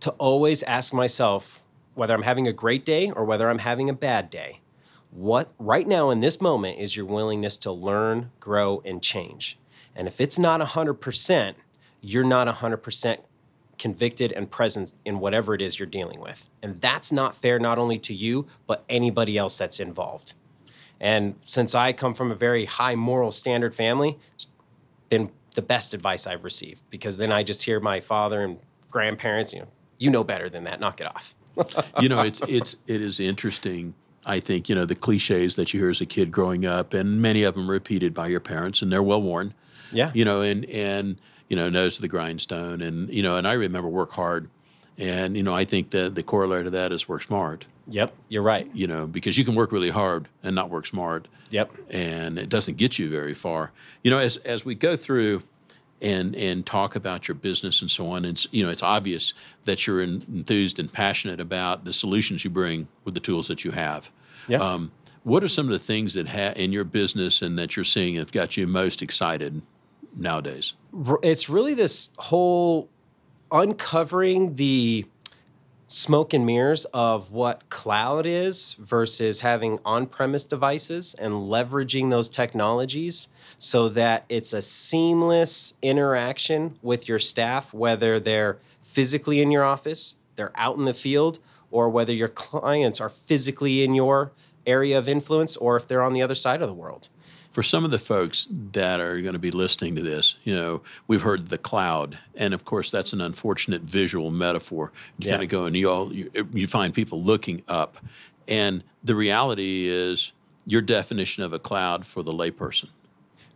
to 0.05 0.11
always 0.11 0.63
ask 0.63 0.93
myself 0.93 1.63
whether 1.93 2.13
I'm 2.13 2.21
having 2.23 2.47
a 2.47 2.53
great 2.53 2.85
day 2.85 3.09
or 3.09 3.25
whether 3.25 3.49
I'm 3.49 3.59
having 3.59 3.89
a 3.89 3.93
bad 3.93 4.29
day. 4.29 4.61
What 5.09 5.51
right 5.57 5.87
now 5.87 6.09
in 6.09 6.19
this 6.19 6.41
moment 6.41 6.77
is 6.77 6.95
your 6.95 7.05
willingness 7.05 7.57
to 7.59 7.71
learn, 7.71 8.31
grow, 8.39 8.81
and 8.85 9.01
change. 9.01 9.57
And 9.95 10.07
if 10.07 10.19
it's 10.19 10.37
not 10.37 10.61
100%, 10.61 11.55
you're 12.01 12.23
not 12.23 12.47
100% 12.47 13.17
convicted 13.77 14.31
and 14.31 14.49
present 14.49 14.93
in 15.03 15.19
whatever 15.19 15.53
it 15.53 15.61
is 15.61 15.79
you're 15.79 15.87
dealing 15.87 16.19
with. 16.19 16.49
And 16.61 16.79
that's 16.81 17.11
not 17.11 17.35
fair, 17.35 17.59
not 17.59 17.77
only 17.77 17.99
to 17.99 18.13
you, 18.13 18.47
but 18.67 18.83
anybody 18.89 19.37
else 19.37 19.57
that's 19.57 19.79
involved. 19.79 20.33
And 20.99 21.35
since 21.43 21.75
I 21.75 21.93
come 21.93 22.13
from 22.13 22.31
a 22.31 22.35
very 22.35 22.65
high 22.65 22.95
moral 22.95 23.31
standard 23.31 23.75
family, 23.75 24.17
been 25.09 25.31
the 25.55 25.61
best 25.61 25.93
advice 25.93 26.27
I've 26.27 26.43
received 26.43 26.81
because 26.89 27.17
then 27.17 27.31
I 27.31 27.43
just 27.43 27.63
hear 27.63 27.79
my 27.79 27.99
father 27.99 28.43
and 28.43 28.59
grandparents, 28.89 29.53
you 29.53 29.59
know, 29.59 29.67
you 29.97 30.09
know 30.09 30.23
better 30.23 30.49
than 30.49 30.63
that, 30.65 30.79
knock 30.79 31.01
it 31.01 31.07
off. 31.07 31.35
you 32.01 32.09
know, 32.09 32.21
it's 32.21 32.41
it's 32.47 32.75
it 32.85 33.01
is 33.01 33.19
interesting. 33.19 33.93
I 34.25 34.39
think 34.39 34.67
you 34.67 34.75
know 34.75 34.85
the 34.85 34.95
cliches 34.95 35.55
that 35.55 35.73
you 35.73 35.79
hear 35.79 35.89
as 35.89 36.01
a 36.01 36.05
kid 36.05 36.31
growing 36.31 36.65
up, 36.65 36.93
and 36.93 37.21
many 37.21 37.43
of 37.43 37.55
them 37.55 37.69
repeated 37.69 38.13
by 38.13 38.27
your 38.27 38.41
parents, 38.41 38.81
and 38.81 38.91
they're 38.91 39.03
well 39.03 39.21
worn. 39.21 39.53
Yeah. 39.91 40.11
You 40.13 40.25
know, 40.25 40.41
and 40.41 40.65
and 40.65 41.17
you 41.49 41.55
know, 41.55 41.69
nose 41.69 41.95
to 41.95 42.01
the 42.01 42.07
grindstone, 42.07 42.81
and 42.81 43.09
you 43.09 43.21
know, 43.23 43.37
and 43.37 43.47
I 43.47 43.53
remember 43.53 43.87
work 43.87 44.11
hard, 44.11 44.49
and 44.97 45.35
you 45.37 45.43
know, 45.43 45.53
I 45.55 45.65
think 45.65 45.91
that 45.91 46.15
the 46.15 46.23
corollary 46.23 46.63
to 46.63 46.69
that 46.71 46.91
is 46.91 47.07
work 47.07 47.23
smart. 47.23 47.65
Yep, 47.87 48.13
you're 48.29 48.41
right. 48.41 48.67
You 48.73 48.87
know, 48.87 49.05
because 49.05 49.37
you 49.37 49.45
can 49.45 49.53
work 49.53 49.71
really 49.71 49.91
hard 49.91 50.27
and 50.41 50.55
not 50.55 50.71
work 50.71 50.87
smart, 50.87 51.27
Yep. 51.51 51.71
and 51.91 52.39
it 52.39 52.49
doesn't 52.49 52.77
get 52.77 52.97
you 52.97 53.09
very 53.11 53.35
far. 53.35 53.71
You 54.03 54.09
know, 54.11 54.17
as 54.17 54.37
as 54.37 54.65
we 54.65 54.73
go 54.73 54.95
through 54.97 55.43
and 56.01 56.35
and 56.35 56.65
talk 56.65 56.95
about 56.95 57.27
your 57.27 57.35
business 57.35 57.81
and 57.81 57.91
so 57.91 58.07
on, 58.07 58.25
it's 58.25 58.47
you 58.51 58.63
know 58.65 58.71
it's 58.71 58.81
obvious 58.83 59.33
that 59.65 59.85
you're 59.85 60.01
en- 60.01 60.23
enthused 60.27 60.79
and 60.79 60.91
passionate 60.91 61.39
about 61.39 61.85
the 61.85 61.93
solutions 61.93 62.43
you 62.43 62.49
bring 62.49 62.87
with 63.03 63.13
the 63.13 63.19
tools 63.19 63.47
that 63.49 63.63
you 63.63 63.69
have. 63.71 64.09
Yeah. 64.47 64.57
Um, 64.57 64.91
what 65.23 65.43
are 65.43 65.47
some 65.47 65.65
of 65.67 65.71
the 65.71 65.79
things 65.79 66.15
that 66.15 66.29
ha- 66.29 66.53
in 66.55 66.71
your 66.71 66.83
business 66.83 67.41
and 67.43 67.57
that 67.59 67.75
you're 67.75 67.83
seeing 67.85 68.15
have 68.15 68.31
got 68.31 68.57
you 68.57 68.65
most 68.67 69.01
excited 69.03 69.61
nowadays? 70.15 70.73
It's 71.21 71.49
really 71.49 71.73
this 71.73 72.09
whole 72.17 72.89
uncovering 73.51 74.55
the 74.55 75.05
smoke 75.87 76.33
and 76.33 76.45
mirrors 76.45 76.85
of 76.85 77.31
what 77.31 77.69
cloud 77.69 78.25
is 78.25 78.73
versus 78.79 79.41
having 79.41 79.79
on-premise 79.85 80.45
devices 80.45 81.13
and 81.15 81.33
leveraging 81.33 82.09
those 82.09 82.27
technologies 82.27 83.27
so 83.59 83.87
that 83.89 84.25
it's 84.27 84.51
a 84.51 84.61
seamless 84.61 85.75
interaction 85.81 86.77
with 86.81 87.07
your 87.07 87.19
staff 87.19 87.71
whether 87.73 88.19
they're 88.19 88.57
physically 88.81 89.41
in 89.41 89.51
your 89.51 89.63
office, 89.63 90.15
they're 90.35 90.51
out 90.55 90.77
in 90.77 90.85
the 90.85 90.93
field 90.93 91.39
or 91.69 91.89
whether 91.89 92.13
your 92.13 92.29
clients 92.29 92.99
are 92.99 93.09
physically 93.09 93.83
in 93.83 93.93
your 93.93 94.31
area 94.65 94.97
of 94.97 95.07
influence 95.07 95.55
or 95.57 95.77
if 95.77 95.87
they're 95.87 96.01
on 96.01 96.13
the 96.13 96.21
other 96.21 96.35
side 96.35 96.61
of 96.61 96.67
the 96.67 96.73
world. 96.73 97.09
For 97.55 97.63
some 97.63 97.85
of 97.85 97.91
the 97.91 97.99
folks 97.99 98.49
that 98.73 98.99
are 98.99 99.21
going 99.21 99.31
to 99.31 99.39
be 99.39 99.49
listening 99.49 99.95
to 99.95 100.01
this, 100.01 100.35
you 100.43 100.53
know, 100.53 100.81
we've 101.07 101.21
heard 101.21 101.47
the 101.47 101.57
cloud, 101.57 102.17
and 102.35 102.53
of 102.53 102.65
course 102.65 102.91
that's 102.91 103.13
an 103.13 103.21
unfortunate 103.21 103.83
visual 103.83 104.29
metaphor. 104.29 104.91
You 105.19 105.27
Yeah. 105.27 105.31
kind 105.35 105.43
of 105.43 105.47
go 105.49 105.63
and 105.63 105.73
you 105.73 105.89
all 105.89 106.11
you, 106.11 106.29
you 106.53 106.67
find 106.67 106.93
people 106.93 107.23
looking 107.23 107.63
up, 107.69 107.97
and 108.45 108.83
the 109.05 109.15
reality 109.15 109.87
is 109.87 110.33
your 110.65 110.81
definition 110.81 111.43
of 111.43 111.53
a 111.53 111.59
cloud 111.59 112.05
for 112.05 112.23
the 112.23 112.33
layperson. 112.33 112.89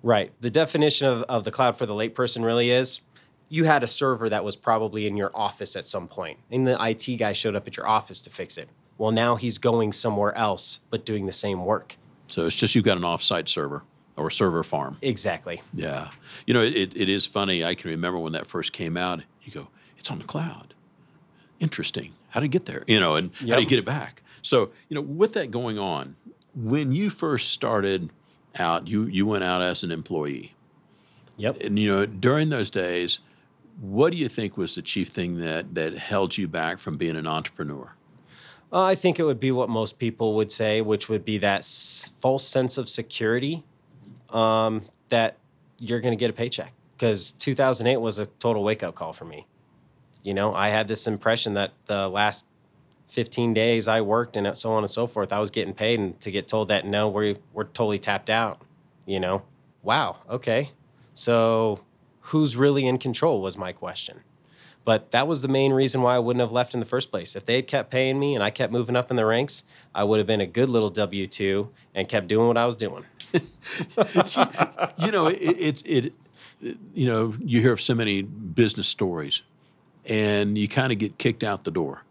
Right. 0.02 0.32
The 0.40 0.50
definition 0.50 1.06
of, 1.06 1.24
of 1.24 1.44
the 1.44 1.52
cloud 1.52 1.76
for 1.76 1.86
the 1.86 1.94
layperson 1.94 2.46
really 2.46 2.72
is 2.72 3.02
you 3.50 3.66
had 3.66 3.84
a 3.84 3.88
server 3.88 4.30
that 4.30 4.46
was 4.46 4.56
probably 4.56 5.08
in 5.08 5.18
your 5.18 5.32
office 5.36 5.76
at 5.76 5.86
some 5.86 6.08
point, 6.08 6.40
and 6.50 6.66
the 6.66 6.78
IT 6.82 7.18
guy 7.18 7.34
showed 7.34 7.54
up 7.58 7.68
at 7.68 7.76
your 7.76 7.86
office 7.86 8.22
to 8.22 8.30
fix 8.30 8.58
it. 8.58 8.70
Well, 8.98 9.12
now 9.12 9.36
he's 9.36 9.58
going 9.58 9.92
somewhere 9.92 10.34
else, 10.38 10.80
but 10.90 11.06
doing 11.06 11.26
the 11.26 11.34
same 11.34 11.66
work. 11.66 11.98
So 12.28 12.46
it's 12.46 12.56
just 12.56 12.76
you've 12.76 12.86
got 12.86 12.96
an 12.96 13.04
offsite 13.04 13.50
server 13.50 13.84
or 14.20 14.30
server 14.30 14.64
farm. 14.64 14.98
Exactly. 15.02 15.62
Yeah. 15.74 16.10
You 16.46 16.54
know, 16.54 16.62
it, 16.62 16.96
it 16.96 17.10
is 17.10 17.26
funny. 17.26 17.64
I 17.64 17.76
can 17.76 17.90
remember 17.90 18.20
when 18.20 18.34
that 18.34 18.48
first 18.48 18.74
came 18.74 18.98
out, 18.98 19.22
you 19.44 19.52
go, 19.52 19.70
it's 19.98 20.12
on 20.12 20.20
the 20.20 20.26
cloud. 20.26 20.74
Interesting. 21.60 22.14
How 22.30 22.40
did 22.40 22.48
you 22.48 22.60
get 22.60 22.66
there? 22.66 22.84
You 22.88 23.00
know, 23.00 23.16
and 23.16 23.32
how 23.40 23.56
do 23.56 23.62
you 23.62 23.68
get 23.68 23.80
it 23.80 23.86
back? 23.86 24.22
So, 24.42 24.70
you 24.88 24.96
know, 24.96 25.02
with 25.02 25.34
that 25.34 25.52
going 25.52 25.80
on, 25.80 26.16
when 26.56 26.92
you 26.92 27.10
first 27.10 27.52
started 27.52 28.10
out, 28.58 28.88
you, 28.88 29.06
you 29.06 29.26
went 29.26 29.44
out 29.44 29.62
as 29.62 29.84
an 29.84 29.92
employee. 29.92 30.54
Yep. 31.38 31.62
And, 31.62 31.80
you 31.80 31.92
know, 31.92 32.06
during 32.06 32.50
those 32.50 32.70
days, 32.70 33.20
what 33.80 34.12
do 34.12 34.18
you 34.18 34.28
think 34.30 34.58
was 34.58 34.76
the 34.76 34.82
chief 34.82 35.10
thing 35.10 35.40
that, 35.40 35.76
that 35.76 35.98
held 35.98 36.38
you 36.38 36.48
back 36.48 36.80
from 36.80 36.98
being 36.98 37.16
an 37.16 37.28
entrepreneur? 37.28 37.94
Uh, 38.72 38.84
I 38.84 38.96
think 38.96 39.20
it 39.20 39.24
would 39.24 39.40
be 39.40 39.52
what 39.52 39.70
most 39.70 40.00
people 40.00 40.36
would 40.36 40.52
say, 40.52 40.82
which 40.82 41.10
would 41.10 41.26
be 41.26 41.38
that 41.40 41.60
s- 41.60 42.12
false 42.22 42.48
sense 42.48 42.78
of 42.78 42.88
security 42.88 43.64
um, 44.34 44.84
that 45.10 45.38
you're 45.80 46.00
going 46.00 46.12
to 46.12 46.20
get 46.20 46.30
a 46.30 46.34
paycheck. 46.34 46.74
Because 46.96 47.32
2008 47.32 47.98
was 47.98 48.20
a 48.20 48.26
total 48.26 48.64
wake 48.64 48.84
up 48.84 48.96
call 48.96 49.14
for 49.14 49.26
me. 49.26 49.48
You 50.24 50.34
know, 50.34 50.54
I 50.54 50.70
had 50.70 50.88
this 50.88 51.08
impression 51.08 51.54
that 51.54 51.72
the 51.86 52.10
last 52.10 52.44
15 53.08 53.54
days 53.54 53.88
I 53.88 54.02
worked 54.02 54.36
and 54.36 54.58
so 54.58 54.72
on 54.74 54.84
and 54.84 54.90
so 54.90 55.08
forth, 55.08 55.34
I 55.34 55.40
was 55.40 55.50
getting 55.50 55.74
paid, 55.74 56.00
and 56.00 56.20
to 56.22 56.32
get 56.32 56.48
told 56.48 56.68
that 56.68 56.86
no, 56.86 57.10
we're 57.10 57.38
we're 57.54 57.64
totally 57.64 58.00
tapped 58.00 58.30
out. 58.30 58.62
You 59.06 59.20
know, 59.20 59.44
wow, 59.82 60.18
okay, 60.30 60.72
so 61.14 61.82
who's 62.22 62.56
really 62.56 62.86
in 62.86 62.98
control 63.00 63.42
was 63.42 63.58
my 63.58 63.72
question. 63.72 64.22
But 64.90 65.12
that 65.12 65.28
was 65.28 65.44
the 65.44 65.48
main 65.48 65.72
reason 65.72 66.02
why 66.02 66.16
I 66.16 66.18
wouldn't 66.20 66.42
have 66.42 66.52
left 66.52 66.74
in 66.74 66.80
the 66.80 66.86
first 66.88 67.12
place. 67.12 67.36
If 67.36 67.46
they 67.46 67.54
had 67.54 67.68
kept 67.68 67.92
paying 67.92 68.18
me 68.18 68.34
and 68.34 68.44
I 68.44 68.50
kept 68.50 68.74
moving 68.74 68.96
up 68.96 69.12
in 69.12 69.18
the 69.18 69.26
ranks, 69.28 69.64
I 69.94 70.04
would 70.04 70.18
have 70.18 70.26
been 70.26 70.42
a 70.42 70.48
good 70.48 70.68
little 70.68 70.90
W 70.90 71.28
two 71.28 71.70
and 71.94 72.10
kept 72.10 72.28
doing 72.28 72.48
what 72.48 72.58
I 72.58 72.66
was 72.66 72.76
doing. 72.76 73.06
you 74.98 75.12
know, 75.12 75.28
it, 75.28 75.38
it, 75.38 75.84
it, 75.86 76.14
it, 76.60 76.78
you 76.96 77.06
know, 77.06 77.36
you 77.40 77.62
hear 77.62 77.72
of 77.72 77.80
so 77.80 77.94
many 77.94 78.24
business 78.24 78.88
stories, 78.88 79.44
and 80.08 80.58
you 80.58 80.68
kind 80.68 80.92
of 80.92 80.98
get 80.98 81.20
kicked 81.20 81.44
out 81.44 81.66
the 81.66 81.72
door. 81.72 82.02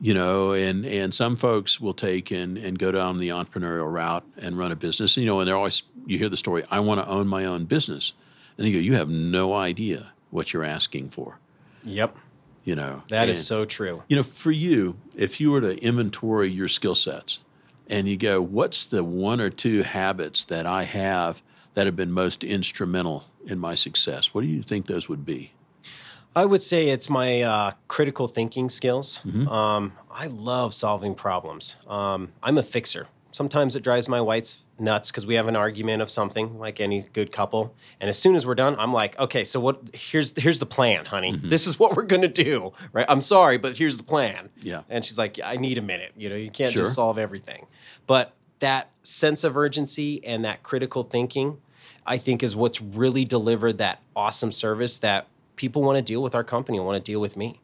You 0.00 0.12
know, 0.12 0.52
and 0.52 0.84
and 0.84 1.14
some 1.14 1.36
folks 1.36 1.80
will 1.80 1.94
take 1.94 2.32
and 2.32 2.58
and 2.58 2.76
go 2.76 2.90
down 2.90 3.20
the 3.20 3.28
entrepreneurial 3.28 3.88
route 3.92 4.24
and 4.36 4.58
run 4.58 4.72
a 4.72 4.76
business. 4.76 5.16
You 5.16 5.26
know, 5.26 5.38
and 5.38 5.46
they're 5.46 5.56
always 5.56 5.84
you 6.06 6.18
hear 6.18 6.28
the 6.28 6.36
story. 6.36 6.64
I 6.72 6.80
want 6.80 7.04
to 7.04 7.08
own 7.08 7.28
my 7.28 7.44
own 7.44 7.66
business, 7.66 8.14
and 8.58 8.66
you 8.66 8.72
go, 8.74 8.80
you 8.80 8.94
have 8.94 9.08
no 9.08 9.54
idea 9.54 10.10
what 10.30 10.52
you're 10.52 10.64
asking 10.64 11.10
for. 11.10 11.38
Yep, 11.84 12.16
You 12.64 12.74
know, 12.76 13.02
that 13.08 13.28
is 13.28 13.38
And- 13.38 13.46
so 13.46 13.64
true. 13.64 14.02
you 14.08 14.16
know, 14.16 14.22
for 14.22 14.50
you, 14.50 14.96
if 15.16 15.40
you 15.40 15.50
were 15.50 15.60
to 15.62 15.76
inventory 15.82 16.50
your 16.50 16.68
skill 16.68 16.94
sets 16.94 17.38
and 17.88 18.06
you 18.06 18.16
go, 18.18 18.40
what's 18.42 18.84
the 18.84 19.02
one 19.02 19.40
or 19.40 19.48
two 19.50 19.82
habits 19.82 20.44
that 20.44 20.66
I 20.66 20.82
have 20.84 21.42
that 21.74 21.86
have 21.86 21.96
been 21.96 22.12
most 22.12 22.44
instrumental 22.44 23.24
in 23.46 23.58
my 23.58 23.74
success? 23.74 24.34
What 24.34 24.42
do 24.42 24.46
you 24.46 24.62
think 24.62 24.86
those 24.86 25.08
would 25.08 25.24
be? 25.24 25.52
I 26.36 26.44
would 26.44 26.62
say 26.62 26.88
it's 26.90 27.08
my 27.10 27.40
uh, 27.42 27.72
critical 27.88 28.28
thinking 28.28 28.68
skills. 28.68 29.22
Um, 29.48 29.94
I 30.10 30.26
love 30.28 30.74
solving 30.74 31.14
problems. 31.14 31.78
Um, 31.88 32.32
I'm 32.42 32.56
a 32.58 32.62
fixer. 32.62 33.08
Sometimes 33.32 33.76
it 33.76 33.82
drives 33.84 34.08
my 34.08 34.20
whites 34.20 34.64
nuts 34.78 35.10
because 35.10 35.24
we 35.24 35.34
have 35.36 35.46
an 35.46 35.54
argument 35.56 36.02
of 36.02 36.10
something, 36.10 36.58
like 36.58 36.80
any 36.80 37.02
good 37.12 37.30
couple. 37.30 37.74
And 38.00 38.08
as 38.08 38.18
soon 38.18 38.34
as 38.34 38.46
we're 38.46 38.54
done, 38.56 38.74
I'm 38.78 38.92
like, 38.92 39.18
okay, 39.20 39.44
so 39.44 39.60
what? 39.60 39.80
Here's 39.94 40.36
here's 40.36 40.58
the 40.58 40.66
plan, 40.66 41.04
honey. 41.04 41.36
This 41.36 41.66
is 41.66 41.78
what 41.78 41.96
we're 41.96 42.02
gonna 42.04 42.28
do, 42.28 42.72
right? 42.92 43.06
I'm 43.08 43.20
sorry, 43.20 43.56
but 43.56 43.76
here's 43.76 43.98
the 43.98 44.02
plan. 44.04 44.48
Yeah. 44.60 44.82
And 44.88 45.04
she's 45.04 45.16
like, 45.18 45.38
I 45.44 45.56
need 45.56 45.78
a 45.78 45.82
minute. 45.82 46.12
You 46.16 46.28
know, 46.28 46.36
you 46.36 46.50
can't 46.50 46.72
Sure. 46.72 46.82
just 46.82 46.94
solve 46.94 47.18
everything. 47.18 47.66
But 48.06 48.34
that 48.58 48.90
sense 49.02 49.44
of 49.44 49.56
urgency 49.56 50.22
and 50.24 50.44
that 50.44 50.62
critical 50.62 51.02
thinking, 51.04 51.58
I 52.06 52.18
think, 52.18 52.42
is 52.42 52.54
what's 52.56 52.80
really 52.82 53.24
delivered 53.24 53.78
that 53.78 54.00
awesome 54.16 54.52
service 54.52 54.98
that 54.98 55.28
people 55.56 55.82
want 55.82 55.96
to 55.96 56.02
deal 56.02 56.22
with 56.22 56.34
our 56.34 56.44
company 56.44 56.80
want 56.80 57.02
to 57.02 57.12
deal 57.12 57.20
with 57.20 57.36
me. 57.36 57.60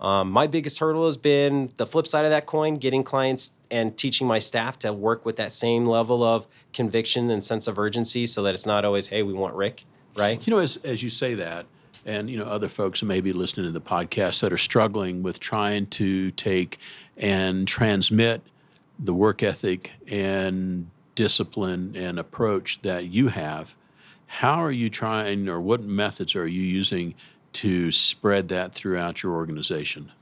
Um, 0.00 0.30
my 0.30 0.46
biggest 0.46 0.78
hurdle 0.78 1.06
has 1.06 1.16
been 1.16 1.72
the 1.78 1.86
flip 1.86 2.06
side 2.06 2.24
of 2.26 2.30
that 2.30 2.44
coin, 2.44 2.76
getting 2.76 3.02
clients 3.02 3.52
and 3.70 3.96
teaching 3.96 4.26
my 4.26 4.38
staff 4.38 4.78
to 4.80 4.92
work 4.92 5.24
with 5.24 5.36
that 5.36 5.52
same 5.52 5.84
level 5.84 6.22
of 6.22 6.46
conviction 6.72 7.30
and 7.30 7.42
sense 7.42 7.66
of 7.66 7.78
urgency 7.78 8.26
so 8.26 8.42
that 8.42 8.54
it's 8.54 8.66
not 8.66 8.84
always, 8.84 9.08
hey, 9.08 9.22
we 9.22 9.32
want 9.32 9.54
Rick, 9.54 9.84
right? 10.16 10.44
You 10.46 10.52
know, 10.52 10.60
as, 10.60 10.76
as 10.78 11.02
you 11.02 11.10
say 11.10 11.34
that, 11.34 11.66
and 12.04 12.30
you 12.30 12.38
know, 12.38 12.44
other 12.44 12.68
folks 12.68 13.00
who 13.00 13.06
may 13.06 13.20
be 13.20 13.32
listening 13.32 13.66
to 13.66 13.72
the 13.72 13.80
podcast 13.80 14.40
that 14.40 14.52
are 14.52 14.58
struggling 14.58 15.22
with 15.22 15.40
trying 15.40 15.86
to 15.86 16.30
take 16.32 16.78
and 17.16 17.66
transmit 17.66 18.42
the 18.98 19.12
work 19.12 19.42
ethic 19.42 19.92
and 20.06 20.88
discipline 21.14 21.96
and 21.96 22.18
approach 22.18 22.80
that 22.82 23.06
you 23.06 23.28
have, 23.28 23.74
how 24.26 24.62
are 24.62 24.70
you 24.70 24.88
trying, 24.88 25.48
or 25.48 25.60
what 25.60 25.82
methods 25.82 26.36
are 26.36 26.46
you 26.46 26.62
using 26.62 27.14
to 27.54 27.90
spread 27.90 28.48
that 28.48 28.72
throughout 28.72 29.22
your 29.22 29.32
organization? 29.32 30.12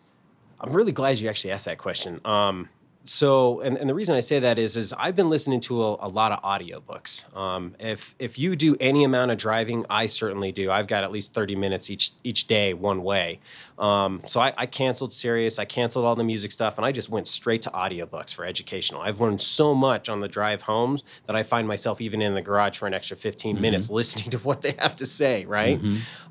I'm 0.60 0.72
really 0.72 0.92
glad 0.92 1.18
you 1.18 1.28
actually 1.28 1.50
asked 1.50 1.66
that 1.66 1.78
question. 1.78 2.20
Um, 2.24 2.68
so, 3.06 3.60
and, 3.60 3.76
and 3.76 3.88
the 3.88 3.94
reason 3.94 4.16
I 4.16 4.20
say 4.20 4.38
that 4.38 4.58
is, 4.58 4.78
is 4.78 4.94
I've 4.94 5.14
been 5.14 5.28
listening 5.28 5.60
to 5.60 5.82
a, 5.82 6.06
a 6.06 6.08
lot 6.08 6.32
of 6.32 6.40
audiobooks. 6.40 7.34
Um, 7.36 7.74
if 7.78 8.14
if 8.18 8.38
you 8.38 8.56
do 8.56 8.76
any 8.80 9.04
amount 9.04 9.30
of 9.30 9.36
driving, 9.36 9.84
I 9.90 10.06
certainly 10.06 10.52
do. 10.52 10.70
I've 10.70 10.86
got 10.86 11.04
at 11.04 11.12
least 11.12 11.34
30 11.34 11.54
minutes 11.54 11.90
each 11.90 12.12
each 12.24 12.46
day 12.46 12.72
one 12.72 13.02
way. 13.02 13.40
Um, 13.78 14.22
so 14.26 14.40
I, 14.40 14.54
I 14.56 14.66
canceled 14.66 15.12
Sirius, 15.12 15.58
I 15.58 15.66
canceled 15.66 16.06
all 16.06 16.14
the 16.14 16.24
music 16.24 16.50
stuff, 16.50 16.78
and 16.78 16.86
I 16.86 16.92
just 16.92 17.10
went 17.10 17.28
straight 17.28 17.60
to 17.62 17.70
audiobooks 17.70 18.32
for 18.32 18.46
educational. 18.46 19.02
I've 19.02 19.20
learned 19.20 19.42
so 19.42 19.74
much 19.74 20.08
on 20.08 20.20
the 20.20 20.28
drive 20.28 20.62
homes 20.62 21.02
that 21.26 21.36
I 21.36 21.42
find 21.42 21.68
myself 21.68 22.00
even 22.00 22.22
in 22.22 22.34
the 22.34 22.42
garage 22.42 22.78
for 22.78 22.86
an 22.86 22.94
extra 22.94 23.16
15 23.18 23.60
minutes 23.60 23.90
listening 23.90 24.30
to 24.30 24.38
what 24.38 24.62
they 24.62 24.74
have 24.78 24.96
to 24.96 25.06
say. 25.06 25.44
Right. 25.44 25.78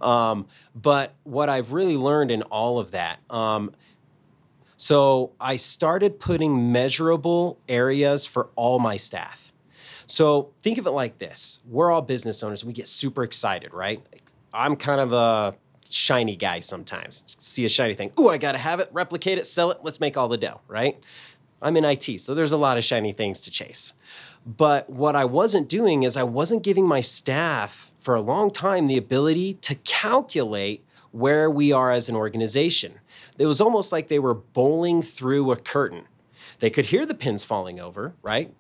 Um, 0.02 0.48
but 0.74 1.14
what 1.24 1.50
I've 1.50 1.72
really 1.72 1.98
learned 1.98 2.32
in 2.32 2.42
all 2.44 2.80
of 2.80 2.92
that. 2.92 3.20
So 4.84 5.32
I 5.40 5.56
started 5.56 6.20
putting 6.20 6.74
measurable 6.74 7.58
areas 7.70 8.26
for 8.26 8.50
all 8.58 8.80
my 8.80 8.98
staff. 8.98 9.54
So 10.08 10.52
think 10.62 10.78
of 10.78 10.86
it 10.86 10.92
like 10.92 11.20
this 11.20 11.60
we're 11.66 11.90
all 11.90 12.02
business 12.02 12.44
owners. 12.44 12.66
We 12.66 12.74
get 12.74 12.90
super 12.90 13.24
excited, 13.24 13.74
right? 13.74 14.06
I'm 14.54 14.76
kind 14.76 15.00
of 15.00 15.14
a 15.14 15.56
shiny 15.90 16.36
guy 16.36 16.60
sometimes. 16.60 17.34
See 17.40 17.64
a 17.64 17.70
shiny 17.70 17.94
thing. 17.94 18.12
Ooh, 18.20 18.28
I 18.28 18.38
got 18.38 18.52
to 18.52 18.58
have 18.58 18.82
it, 18.82 18.90
replicate 18.92 19.38
it, 19.38 19.48
sell 19.48 19.72
it. 19.72 19.78
Let's 19.84 20.02
make 20.02 20.18
all 20.18 20.28
the 20.28 20.36
dough, 20.36 20.60
right? 20.68 21.02
I'm 21.62 21.78
in 21.78 21.86
IT, 21.86 22.20
so 22.20 22.36
there's 22.36 22.52
a 22.52 22.58
lot 22.58 22.78
of 22.78 22.84
shiny 22.84 23.14
things 23.14 23.40
to 23.40 23.52
chase. 23.52 23.94
But 24.46 24.90
what 24.90 25.16
I 25.16 25.24
wasn't 25.24 25.70
doing 25.70 26.04
is 26.04 26.18
I 26.18 26.24
wasn't 26.24 26.62
giving 26.62 26.86
my 26.86 27.00
staff 27.00 27.94
for 27.98 28.16
a 28.16 28.22
long 28.22 28.52
time 28.52 28.88
the 28.88 28.98
ability 28.98 29.54
to 29.62 29.76
calculate 29.76 30.84
where 31.12 31.50
we 31.50 31.72
are 31.72 31.92
as 31.92 32.10
an 32.10 32.18
organization. 32.18 33.00
It 33.38 33.46
was 33.46 33.62
almost 33.62 33.92
like 33.92 34.08
they 34.08 34.20
were 34.20 34.34
bowling 34.34 35.02
through 35.02 35.52
a 35.52 35.56
curtain. 35.56 36.08
They 36.60 36.70
could 36.70 36.86
hear 36.86 37.06
the 37.06 37.16
pins 37.16 37.44
falling 37.44 37.80
over, 37.80 38.14
right? 38.22 38.54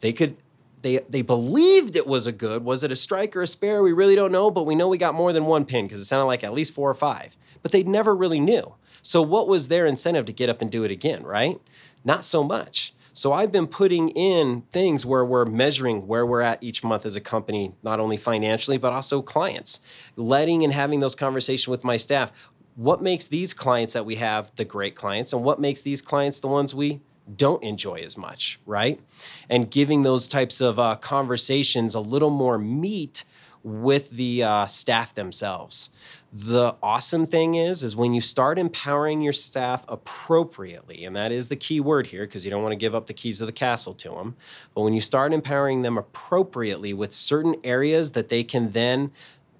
They 0.00 0.12
could 0.12 0.36
they 0.82 0.98
they 1.08 1.22
believed 1.22 1.96
it 1.96 2.06
was 2.06 2.26
a 2.26 2.32
good. 2.32 2.64
Was 2.64 2.84
it 2.84 2.92
a 2.92 2.96
strike 2.96 3.36
or 3.36 3.42
a 3.42 3.46
spare? 3.46 3.82
We 3.82 3.92
really 3.92 4.16
don't 4.16 4.32
know, 4.32 4.50
but 4.50 4.64
we 4.64 4.74
know 4.74 4.88
we 4.88 4.98
got 4.98 5.14
more 5.14 5.32
than 5.32 5.46
one 5.46 5.64
pin 5.64 5.86
because 5.86 6.00
it 6.00 6.04
sounded 6.04 6.26
like 6.26 6.44
at 6.44 6.52
least 6.52 6.72
four 6.72 6.90
or 6.90 6.94
five. 6.94 7.36
But 7.62 7.72
they 7.72 7.82
never 7.82 8.14
really 8.14 8.40
knew. 8.40 8.74
So 9.00 9.22
what 9.22 9.48
was 9.48 9.68
their 9.68 9.86
incentive 9.86 10.26
to 10.26 10.32
get 10.32 10.48
up 10.48 10.60
and 10.60 10.70
do 10.70 10.84
it 10.84 10.90
again, 10.90 11.24
right? 11.24 11.60
Not 12.04 12.24
so 12.24 12.44
much. 12.44 12.94
So 13.14 13.32
I've 13.32 13.52
been 13.52 13.66
putting 13.66 14.08
in 14.10 14.62
things 14.70 15.04
where 15.04 15.24
we're 15.24 15.44
measuring 15.44 16.06
where 16.06 16.24
we're 16.24 16.40
at 16.40 16.62
each 16.62 16.82
month 16.82 17.04
as 17.04 17.14
a 17.14 17.20
company, 17.20 17.74
not 17.82 18.00
only 18.00 18.16
financially, 18.16 18.78
but 18.78 18.92
also 18.92 19.20
clients. 19.20 19.80
Letting 20.16 20.64
and 20.64 20.72
having 20.72 21.00
those 21.00 21.14
conversations 21.14 21.68
with 21.68 21.84
my 21.84 21.98
staff. 21.98 22.32
What 22.74 23.02
makes 23.02 23.26
these 23.26 23.52
clients 23.52 23.92
that 23.92 24.06
we 24.06 24.16
have 24.16 24.50
the 24.56 24.64
great 24.64 24.94
clients, 24.94 25.32
and 25.32 25.44
what 25.44 25.60
makes 25.60 25.82
these 25.82 26.00
clients 26.00 26.40
the 26.40 26.48
ones 26.48 26.74
we 26.74 27.00
don't 27.36 27.62
enjoy 27.62 27.96
as 27.96 28.16
much, 28.16 28.58
right? 28.66 29.00
And 29.48 29.70
giving 29.70 30.02
those 30.02 30.26
types 30.26 30.60
of 30.60 30.78
uh, 30.78 30.96
conversations 30.96 31.94
a 31.94 32.00
little 32.00 32.30
more 32.30 32.58
meat 32.58 33.24
with 33.62 34.10
the 34.10 34.42
uh, 34.42 34.66
staff 34.66 35.14
themselves. 35.14 35.90
The 36.32 36.74
awesome 36.82 37.26
thing 37.26 37.54
is, 37.54 37.82
is 37.82 37.94
when 37.94 38.14
you 38.14 38.20
start 38.20 38.58
empowering 38.58 39.20
your 39.20 39.34
staff 39.34 39.84
appropriately, 39.86 41.04
and 41.04 41.14
that 41.14 41.30
is 41.30 41.48
the 41.48 41.56
key 41.56 41.78
word 41.78 42.08
here, 42.08 42.22
because 42.22 42.44
you 42.44 42.50
don't 42.50 42.62
want 42.62 42.72
to 42.72 42.76
give 42.76 42.94
up 42.94 43.06
the 43.06 43.12
keys 43.12 43.40
of 43.40 43.46
the 43.46 43.52
castle 43.52 43.94
to 43.94 44.10
them. 44.10 44.34
But 44.74 44.80
when 44.80 44.94
you 44.94 45.00
start 45.00 45.32
empowering 45.32 45.82
them 45.82 45.98
appropriately 45.98 46.92
with 46.92 47.12
certain 47.12 47.54
areas 47.62 48.12
that 48.12 48.30
they 48.30 48.42
can 48.42 48.70
then, 48.70 49.12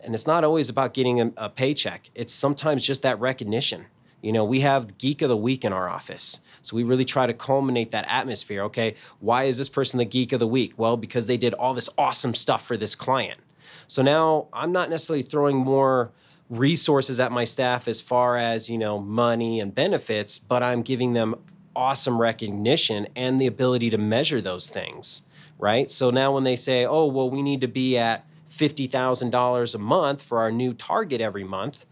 and 0.02 0.14
it's 0.14 0.26
not 0.26 0.44
always 0.44 0.68
about 0.68 0.94
getting 0.94 1.20
a, 1.20 1.32
a 1.36 1.48
paycheck. 1.48 2.10
It's 2.14 2.32
sometimes 2.32 2.86
just 2.86 3.02
that 3.02 3.18
recognition. 3.20 3.86
You 4.20 4.32
know, 4.32 4.44
we 4.44 4.60
have 4.60 4.98
Geek 4.98 5.20
of 5.22 5.28
the 5.28 5.36
Week 5.36 5.64
in 5.64 5.72
our 5.72 5.88
office. 5.88 6.40
So 6.60 6.76
we 6.76 6.84
really 6.84 7.04
try 7.04 7.26
to 7.26 7.34
culminate 7.34 7.90
that 7.90 8.06
atmosphere. 8.08 8.62
Okay, 8.64 8.94
why 9.18 9.44
is 9.44 9.58
this 9.58 9.68
person 9.68 9.98
the 9.98 10.04
Geek 10.04 10.32
of 10.32 10.38
the 10.38 10.46
Week? 10.46 10.74
Well, 10.76 10.96
because 10.96 11.26
they 11.26 11.36
did 11.36 11.54
all 11.54 11.74
this 11.74 11.90
awesome 11.98 12.34
stuff 12.34 12.64
for 12.64 12.76
this 12.76 12.94
client. 12.94 13.40
So 13.88 14.00
now 14.02 14.46
I'm 14.52 14.70
not 14.70 14.90
necessarily 14.90 15.22
throwing 15.22 15.56
more 15.56 16.12
resources 16.52 17.18
at 17.18 17.32
my 17.32 17.44
staff 17.44 17.88
as 17.88 18.02
far 18.02 18.36
as 18.36 18.68
you 18.68 18.76
know 18.76 18.98
money 18.98 19.58
and 19.58 19.74
benefits 19.74 20.38
but 20.38 20.62
i'm 20.62 20.82
giving 20.82 21.14
them 21.14 21.34
awesome 21.74 22.20
recognition 22.20 23.08
and 23.16 23.40
the 23.40 23.46
ability 23.46 23.88
to 23.88 23.96
measure 23.96 24.38
those 24.38 24.68
things 24.68 25.22
right 25.58 25.90
so 25.90 26.10
now 26.10 26.30
when 26.30 26.44
they 26.44 26.54
say 26.54 26.84
oh 26.84 27.06
well 27.06 27.30
we 27.30 27.40
need 27.40 27.62
to 27.62 27.68
be 27.68 27.96
at 27.96 28.26
$50000 28.52 29.74
a 29.74 29.78
month 29.78 30.22
for 30.22 30.38
our 30.38 30.52
new 30.52 30.74
target 30.74 31.20
every 31.20 31.44
month 31.44 31.86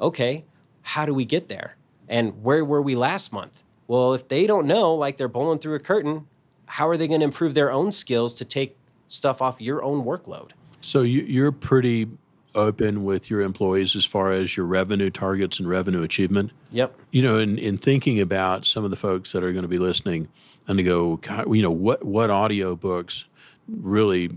okay 0.00 0.44
how 0.82 1.04
do 1.04 1.12
we 1.12 1.24
get 1.24 1.48
there 1.48 1.76
and 2.08 2.42
where 2.42 2.64
were 2.64 2.82
we 2.82 2.94
last 2.94 3.32
month 3.32 3.62
well 3.86 4.14
if 4.14 4.28
they 4.28 4.46
don't 4.46 4.66
know 4.66 4.94
like 4.94 5.16
they're 5.16 5.28
bowling 5.28 5.58
through 5.58 5.74
a 5.74 5.80
curtain 5.80 6.26
how 6.66 6.88
are 6.88 6.96
they 6.96 7.08
going 7.08 7.20
to 7.20 7.24
improve 7.24 7.54
their 7.54 7.70
own 7.70 7.90
skills 7.90 8.34
to 8.34 8.44
take 8.44 8.76
stuff 9.08 9.42
off 9.42 9.60
your 9.60 9.82
own 9.82 10.04
workload 10.04 10.50
so 10.80 11.02
you, 11.02 11.22
you're 11.22 11.52
pretty 11.52 12.08
open 12.54 13.04
with 13.04 13.30
your 13.30 13.40
employees 13.40 13.96
as 13.96 14.04
far 14.04 14.30
as 14.30 14.56
your 14.56 14.66
revenue 14.66 15.10
targets 15.10 15.58
and 15.58 15.68
revenue 15.68 16.02
achievement. 16.02 16.52
Yep. 16.70 16.94
You 17.10 17.22
know, 17.22 17.38
in, 17.38 17.58
in 17.58 17.78
thinking 17.78 18.20
about 18.20 18.66
some 18.66 18.84
of 18.84 18.90
the 18.90 18.96
folks 18.96 19.32
that 19.32 19.42
are 19.42 19.52
going 19.52 19.62
to 19.62 19.68
be 19.68 19.78
listening 19.78 20.28
and 20.66 20.78
to 20.78 20.84
go, 20.84 21.20
you 21.52 21.62
know, 21.62 21.70
what, 21.70 22.04
what 22.04 22.30
audio 22.30 22.76
books 22.76 23.24
really 23.68 24.30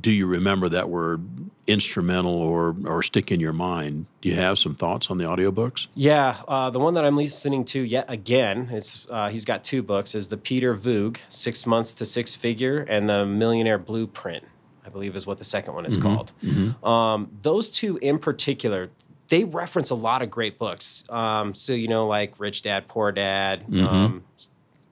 do 0.00 0.10
you 0.10 0.26
remember 0.26 0.68
that 0.68 0.88
were 0.88 1.20
instrumental 1.66 2.34
or, 2.34 2.76
or 2.84 3.02
stick 3.02 3.32
in 3.32 3.40
your 3.40 3.52
mind? 3.52 4.06
Do 4.20 4.28
you 4.28 4.36
have 4.36 4.58
some 4.58 4.74
thoughts 4.74 5.10
on 5.10 5.18
the 5.18 5.24
audiobooks? 5.24 5.88
Yeah, 5.94 6.36
uh, 6.46 6.70
the 6.70 6.78
one 6.78 6.94
that 6.94 7.04
I'm 7.04 7.16
listening 7.16 7.64
to 7.66 7.80
yet 7.80 8.06
again, 8.08 8.68
it's, 8.70 9.06
uh, 9.10 9.28
he's 9.28 9.44
got 9.44 9.64
two 9.64 9.82
books, 9.82 10.14
is 10.14 10.28
the 10.28 10.36
Peter 10.36 10.74
Voogd, 10.74 11.18
Six 11.28 11.66
Months 11.66 11.92
to 11.94 12.04
Six 12.04 12.34
Figure, 12.34 12.86
and 12.88 13.08
the 13.08 13.26
Millionaire 13.26 13.78
Blueprint. 13.78 14.44
I 14.84 14.88
believe 14.88 15.16
is 15.16 15.26
what 15.26 15.38
the 15.38 15.44
second 15.44 15.74
one 15.74 15.84
is 15.84 15.98
mm-hmm. 15.98 16.14
called. 16.14 16.32
Mm-hmm. 16.44 16.84
Um, 16.84 17.30
those 17.42 17.70
two 17.70 17.98
in 17.98 18.18
particular, 18.18 18.90
they 19.28 19.42
reference 19.42 19.90
a 19.90 19.96
lot 19.96 20.22
of 20.22 20.30
great 20.30 20.58
books. 20.60 21.02
Um, 21.10 21.54
so 21.54 21.72
you 21.72 21.88
know, 21.88 22.06
like 22.06 22.38
Rich 22.38 22.62
Dad 22.62 22.86
Poor 22.86 23.10
Dad. 23.10 23.66
Mm-hmm. 23.66 23.86
Um, 23.86 24.24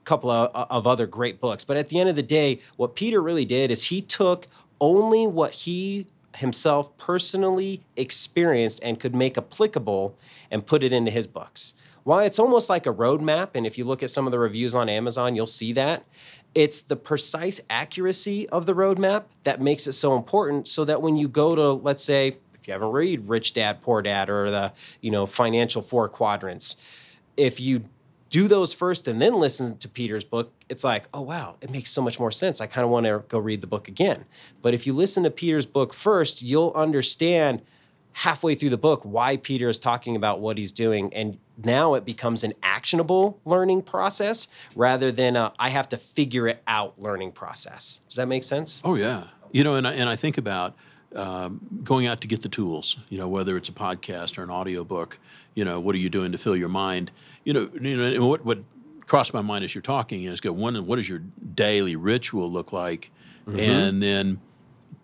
couple 0.05 0.29
of, 0.29 0.49
of 0.53 0.87
other 0.87 1.07
great 1.07 1.41
books. 1.41 1.63
But 1.63 1.77
at 1.77 1.89
the 1.89 1.99
end 1.99 2.09
of 2.09 2.15
the 2.15 2.23
day, 2.23 2.59
what 2.77 2.95
Peter 2.95 3.21
really 3.21 3.45
did 3.45 3.71
is 3.71 3.85
he 3.85 4.01
took 4.01 4.47
only 4.79 5.27
what 5.27 5.51
he 5.51 6.07
himself 6.37 6.95
personally 6.97 7.81
experienced 7.95 8.79
and 8.83 8.99
could 8.99 9.15
make 9.15 9.37
applicable 9.37 10.17
and 10.51 10.65
put 10.65 10.83
it 10.83 10.93
into 10.93 11.11
his 11.11 11.27
books. 11.27 11.73
While 12.03 12.19
it's 12.19 12.37
almost 12.37 12.69
like 12.69 12.85
a 12.85 12.93
roadmap, 12.93 13.49
and 13.55 13.65
if 13.65 13.77
you 13.77 13.83
look 13.83 14.03
at 14.03 14.09
some 14.11 14.27
of 14.27 14.31
the 14.31 14.39
reviews 14.39 14.75
on 14.75 14.89
Amazon, 14.89 15.35
you'll 15.35 15.47
see 15.47 15.73
that. 15.73 16.05
It's 16.53 16.79
the 16.79 16.95
precise 16.95 17.59
accuracy 17.69 18.47
of 18.49 18.65
the 18.65 18.73
roadmap 18.75 19.23
that 19.43 19.59
makes 19.59 19.87
it 19.87 19.93
so 19.93 20.15
important 20.15 20.67
so 20.67 20.85
that 20.85 21.01
when 21.01 21.17
you 21.17 21.27
go 21.27 21.55
to, 21.55 21.71
let's 21.71 22.03
say, 22.03 22.35
if 22.53 22.67
you 22.67 22.73
haven't 22.73 22.91
read 22.91 23.27
Rich 23.27 23.53
Dad, 23.53 23.81
Poor 23.81 24.01
Dad 24.01 24.29
or 24.29 24.51
the, 24.51 24.71
you 25.01 25.09
know, 25.09 25.25
financial 25.25 25.81
four 25.81 26.07
quadrants, 26.07 26.75
if 27.37 27.59
you 27.59 27.85
do 28.35 28.49
those 28.49 28.73
first 28.73 29.07
and 29.07 29.21
then 29.21 29.33
listen 29.33 29.77
to 29.77 29.87
Peter's 29.87 30.25
book, 30.25 30.51
it's 30.67 30.83
like, 30.83 31.07
oh 31.13 31.21
wow, 31.21 31.55
it 31.61 31.69
makes 31.69 31.89
so 31.89 32.01
much 32.01 32.19
more 32.19 32.31
sense. 32.31 32.59
I 32.59 32.67
kind 32.67 32.83
of 32.83 32.91
want 32.91 33.05
to 33.05 33.23
go 33.29 33.39
read 33.39 33.61
the 33.61 33.67
book 33.67 33.87
again. 33.87 34.25
But 34.61 34.73
if 34.73 34.85
you 34.85 34.91
listen 34.91 35.23
to 35.23 35.31
Peter's 35.31 35.65
book 35.65 35.93
first, 35.93 36.41
you'll 36.41 36.73
understand 36.75 37.61
halfway 38.11 38.53
through 38.53 38.71
the 38.71 38.77
book 38.77 39.03
why 39.03 39.37
Peter 39.37 39.69
is 39.69 39.79
talking 39.79 40.17
about 40.17 40.41
what 40.41 40.57
he's 40.57 40.73
doing. 40.73 41.13
And 41.13 41.37
now 41.63 41.93
it 41.93 42.03
becomes 42.03 42.43
an 42.43 42.51
actionable 42.61 43.39
learning 43.45 43.83
process 43.83 44.49
rather 44.75 45.13
than 45.13 45.37
a, 45.37 45.53
I 45.57 45.69
have 45.69 45.87
to 45.89 45.97
figure 45.97 46.45
it 46.45 46.61
out 46.67 46.99
learning 46.99 47.31
process. 47.31 48.01
Does 48.09 48.17
that 48.17 48.27
make 48.27 48.43
sense? 48.43 48.81
Oh, 48.83 48.95
yeah. 48.95 49.27
You 49.53 49.63
know, 49.63 49.75
and 49.75 49.87
I, 49.87 49.93
and 49.93 50.09
I 50.09 50.17
think 50.17 50.37
about 50.37 50.75
um, 51.15 51.61
going 51.85 52.05
out 52.05 52.19
to 52.19 52.27
get 52.27 52.41
the 52.41 52.49
tools, 52.49 52.97
you 53.07 53.17
know, 53.17 53.29
whether 53.29 53.55
it's 53.55 53.69
a 53.69 53.73
podcast 53.73 54.37
or 54.37 54.43
an 54.43 54.49
audiobook, 54.49 55.19
you 55.53 55.63
know, 55.63 55.79
what 55.79 55.95
are 55.95 55.99
you 55.99 56.09
doing 56.09 56.33
to 56.33 56.37
fill 56.37 56.57
your 56.57 56.67
mind? 56.67 57.11
You 57.45 57.53
know, 57.53 57.69
you 57.79 58.19
know 58.19 58.27
what, 58.27 58.43
what 58.43 58.59
crossed 59.07 59.33
my 59.33 59.41
mind 59.41 59.63
as 59.63 59.73
you're 59.73 59.81
talking 59.81 60.23
is 60.23 60.41
go, 60.41 60.51
one, 60.51 60.85
what 60.85 60.97
does 60.97 61.07
your 61.07 61.19
daily 61.19 61.95
ritual 61.95 62.51
look 62.51 62.73
like? 62.73 63.11
Mm-hmm. 63.47 63.59
And 63.59 64.03
then 64.03 64.41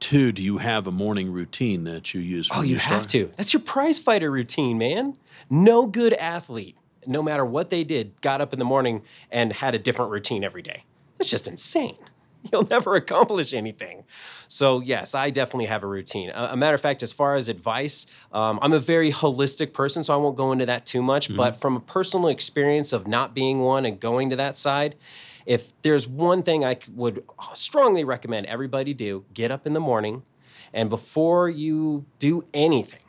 Two, 0.01 0.31
do 0.31 0.41
you 0.41 0.57
have 0.57 0.87
a 0.87 0.91
morning 0.91 1.31
routine 1.31 1.83
that 1.83 2.11
you 2.11 2.21
use? 2.21 2.49
Oh, 2.51 2.63
you, 2.63 2.71
you 2.71 2.75
have 2.77 3.05
to. 3.07 3.31
That's 3.37 3.53
your 3.53 3.61
prize 3.61 3.99
fighter 3.99 4.31
routine, 4.31 4.79
man. 4.79 5.15
No 5.47 5.85
good 5.85 6.13
athlete, 6.13 6.75
no 7.05 7.21
matter 7.21 7.45
what 7.45 7.69
they 7.69 7.83
did, 7.83 8.19
got 8.21 8.41
up 8.41 8.51
in 8.51 8.57
the 8.57 8.65
morning 8.65 9.03
and 9.29 9.53
had 9.53 9.75
a 9.75 9.79
different 9.79 10.09
routine 10.09 10.43
every 10.43 10.63
day. 10.63 10.85
That's 11.19 11.29
just 11.29 11.47
insane. 11.47 11.97
You'll 12.51 12.67
never 12.67 12.95
accomplish 12.95 13.53
anything. 13.53 14.03
So, 14.47 14.79
yes, 14.79 15.13
I 15.13 15.29
definitely 15.29 15.65
have 15.65 15.83
a 15.83 15.87
routine. 15.87 16.29
A, 16.31 16.49
a 16.51 16.57
matter 16.57 16.75
of 16.75 16.81
fact, 16.81 17.03
as 17.03 17.11
far 17.11 17.35
as 17.35 17.49
advice, 17.49 18.05
um, 18.31 18.59
I'm 18.61 18.73
a 18.73 18.79
very 18.79 19.11
holistic 19.11 19.73
person, 19.73 20.03
so 20.03 20.13
I 20.13 20.17
won't 20.17 20.37
go 20.37 20.51
into 20.51 20.65
that 20.65 20.85
too 20.85 21.01
much. 21.01 21.27
Mm-hmm. 21.27 21.37
But 21.37 21.59
from 21.59 21.75
a 21.75 21.79
personal 21.79 22.29
experience 22.29 22.93
of 22.93 23.07
not 23.07 23.33
being 23.33 23.59
one 23.59 23.85
and 23.85 23.99
going 23.99 24.29
to 24.29 24.35
that 24.37 24.57
side, 24.57 24.95
if 25.45 25.73
there's 25.81 26.07
one 26.07 26.43
thing 26.43 26.63
I 26.63 26.77
would 26.93 27.23
strongly 27.53 28.03
recommend 28.03 28.45
everybody 28.45 28.93
do, 28.93 29.25
get 29.33 29.51
up 29.51 29.65
in 29.65 29.73
the 29.73 29.79
morning 29.79 30.23
and 30.73 30.89
before 30.89 31.49
you 31.49 32.05
do 32.19 32.45
anything, 32.53 33.01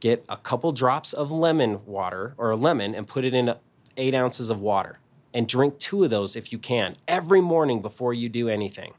get 0.00 0.24
a 0.28 0.36
couple 0.36 0.72
drops 0.72 1.12
of 1.12 1.30
lemon 1.30 1.84
water 1.84 2.34
or 2.38 2.50
a 2.50 2.56
lemon 2.56 2.94
and 2.94 3.06
put 3.06 3.24
it 3.24 3.34
in 3.34 3.54
eight 3.96 4.14
ounces 4.14 4.50
of 4.50 4.60
water 4.60 4.98
and 5.32 5.46
drink 5.46 5.78
two 5.78 6.04
of 6.04 6.10
those 6.10 6.36
if 6.36 6.52
you 6.52 6.58
can 6.58 6.94
every 7.06 7.40
morning 7.40 7.82
before 7.82 8.12
you 8.14 8.28
do 8.28 8.48
anything. 8.48 8.94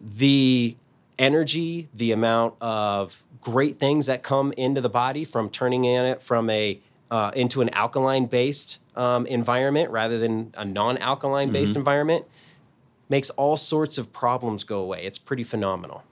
The 0.00 0.76
energy, 1.18 1.88
the 1.94 2.12
amount 2.12 2.54
of 2.60 3.24
great 3.40 3.78
things 3.78 4.06
that 4.06 4.22
come 4.22 4.52
into 4.56 4.80
the 4.80 4.88
body 4.88 5.24
from 5.24 5.50
turning 5.50 5.84
in 5.84 6.04
it 6.04 6.20
from 6.20 6.50
a 6.50 6.80
uh, 7.10 7.30
into 7.36 7.60
an 7.60 7.68
alkaline 7.70 8.26
based 8.26 8.80
um, 8.96 9.26
environment 9.26 9.90
rather 9.90 10.18
than 10.18 10.52
a 10.56 10.64
non 10.64 10.98
alkaline 10.98 11.50
based 11.50 11.72
mm-hmm. 11.72 11.80
environment 11.80 12.24
makes 13.08 13.30
all 13.30 13.56
sorts 13.56 13.98
of 13.98 14.12
problems 14.12 14.64
go 14.64 14.80
away. 14.80 15.04
It's 15.04 15.18
pretty 15.18 15.44
phenomenal. 15.44 16.02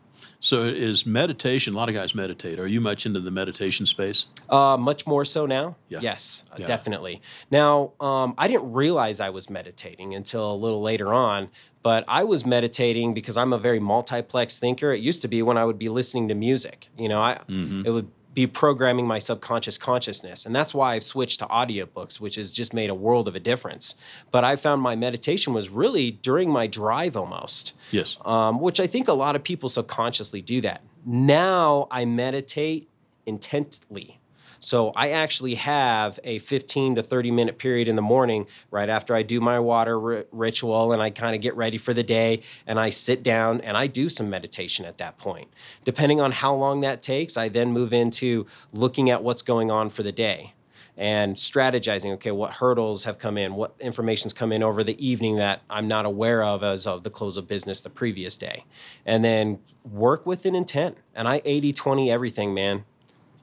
So, 0.42 0.64
is 0.64 1.06
meditation? 1.06 1.74
A 1.74 1.76
lot 1.76 1.88
of 1.88 1.94
guys 1.94 2.16
meditate. 2.16 2.58
Are 2.58 2.66
you 2.66 2.80
much 2.80 3.06
into 3.06 3.20
the 3.20 3.30
meditation 3.30 3.86
space? 3.86 4.26
Uh, 4.50 4.76
much 4.76 5.06
more 5.06 5.24
so 5.24 5.46
now. 5.46 5.76
Yeah. 5.88 6.00
Yes, 6.02 6.42
yeah. 6.58 6.66
definitely. 6.66 7.22
Now, 7.52 7.92
um, 8.00 8.34
I 8.36 8.48
didn't 8.48 8.72
realize 8.72 9.20
I 9.20 9.30
was 9.30 9.48
meditating 9.48 10.16
until 10.16 10.52
a 10.52 10.56
little 10.56 10.82
later 10.82 11.14
on, 11.14 11.48
but 11.84 12.04
I 12.08 12.24
was 12.24 12.44
meditating 12.44 13.14
because 13.14 13.36
I'm 13.36 13.52
a 13.52 13.58
very 13.58 13.78
multiplex 13.78 14.58
thinker. 14.58 14.92
It 14.92 15.00
used 15.00 15.22
to 15.22 15.28
be 15.28 15.42
when 15.42 15.56
I 15.56 15.64
would 15.64 15.78
be 15.78 15.88
listening 15.88 16.26
to 16.26 16.34
music. 16.34 16.88
You 16.98 17.08
know, 17.08 17.20
I 17.20 17.34
mm-hmm. 17.48 17.86
it 17.86 17.90
would 17.90 18.10
be 18.34 18.46
programming 18.46 19.06
my 19.06 19.18
subconscious 19.18 19.76
consciousness. 19.76 20.46
And 20.46 20.54
that's 20.54 20.72
why 20.72 20.94
I've 20.94 21.04
switched 21.04 21.40
to 21.40 21.46
audiobooks, 21.46 22.20
which 22.20 22.36
has 22.36 22.50
just 22.50 22.72
made 22.72 22.90
a 22.90 22.94
world 22.94 23.28
of 23.28 23.34
a 23.34 23.40
difference. 23.40 23.94
But 24.30 24.44
I 24.44 24.56
found 24.56 24.80
my 24.80 24.96
meditation 24.96 25.52
was 25.52 25.68
really 25.68 26.10
during 26.10 26.50
my 26.50 26.66
drive 26.66 27.16
almost. 27.16 27.74
Yes. 27.90 28.16
Um, 28.24 28.60
which 28.60 28.80
I 28.80 28.86
think 28.86 29.08
a 29.08 29.12
lot 29.12 29.36
of 29.36 29.44
people 29.44 29.68
subconsciously 29.68 30.40
do 30.40 30.60
that. 30.62 30.82
Now 31.04 31.88
I 31.90 32.04
meditate 32.04 32.88
intently. 33.26 34.18
So 34.62 34.90
I 34.90 35.10
actually 35.10 35.56
have 35.56 36.20
a 36.22 36.38
15 36.38 36.94
to 36.94 37.02
30 37.02 37.30
minute 37.32 37.58
period 37.58 37.88
in 37.88 37.96
the 37.96 38.02
morning 38.02 38.46
right 38.70 38.88
after 38.88 39.14
I 39.14 39.22
do 39.22 39.40
my 39.40 39.58
water 39.58 40.18
r- 40.18 40.24
ritual 40.30 40.92
and 40.92 41.02
I 41.02 41.10
kind 41.10 41.34
of 41.34 41.40
get 41.40 41.56
ready 41.56 41.78
for 41.78 41.92
the 41.92 42.04
day 42.04 42.42
and 42.66 42.78
I 42.78 42.90
sit 42.90 43.24
down 43.24 43.60
and 43.62 43.76
I 43.76 43.88
do 43.88 44.08
some 44.08 44.30
meditation 44.30 44.84
at 44.84 44.98
that 44.98 45.18
point. 45.18 45.48
Depending 45.84 46.20
on 46.20 46.30
how 46.30 46.54
long 46.54 46.80
that 46.80 47.02
takes, 47.02 47.36
I 47.36 47.48
then 47.48 47.72
move 47.72 47.92
into 47.92 48.46
looking 48.72 49.10
at 49.10 49.24
what's 49.24 49.42
going 49.42 49.72
on 49.72 49.90
for 49.90 50.04
the 50.04 50.12
day 50.12 50.54
and 50.96 51.36
strategizing 51.36 52.12
okay 52.12 52.30
what 52.30 52.50
hurdles 52.50 53.04
have 53.04 53.18
come 53.18 53.38
in 53.38 53.54
what 53.54 53.74
information's 53.80 54.34
come 54.34 54.52
in 54.52 54.62
over 54.62 54.84
the 54.84 55.04
evening 55.04 55.36
that 55.36 55.62
i'm 55.70 55.88
not 55.88 56.04
aware 56.04 56.42
of 56.42 56.62
as 56.62 56.86
of 56.86 57.02
the 57.02 57.08
close 57.08 57.38
of 57.38 57.48
business 57.48 57.80
the 57.80 57.88
previous 57.88 58.36
day. 58.36 58.64
And 59.06 59.24
then 59.24 59.60
work 59.90 60.26
with 60.26 60.44
an 60.44 60.54
intent. 60.54 60.98
And 61.14 61.26
i 61.26 61.40
80 61.44 61.72
20 61.72 62.10
everything 62.10 62.54
man. 62.54 62.84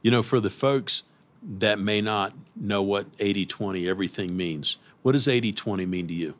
You 0.01 0.11
know 0.11 0.23
for 0.23 0.39
the 0.39 0.49
folks 0.49 1.03
that 1.41 1.79
may 1.79 2.01
not 2.01 2.33
know 2.55 2.81
what 2.81 3.07
80 3.19 3.45
20 3.45 3.87
everything 3.87 4.35
means. 4.35 4.77
What 5.01 5.13
does 5.13 5.27
80 5.27 5.53
20 5.53 5.85
mean 5.85 6.07
to 6.07 6.13
you? 6.13 6.35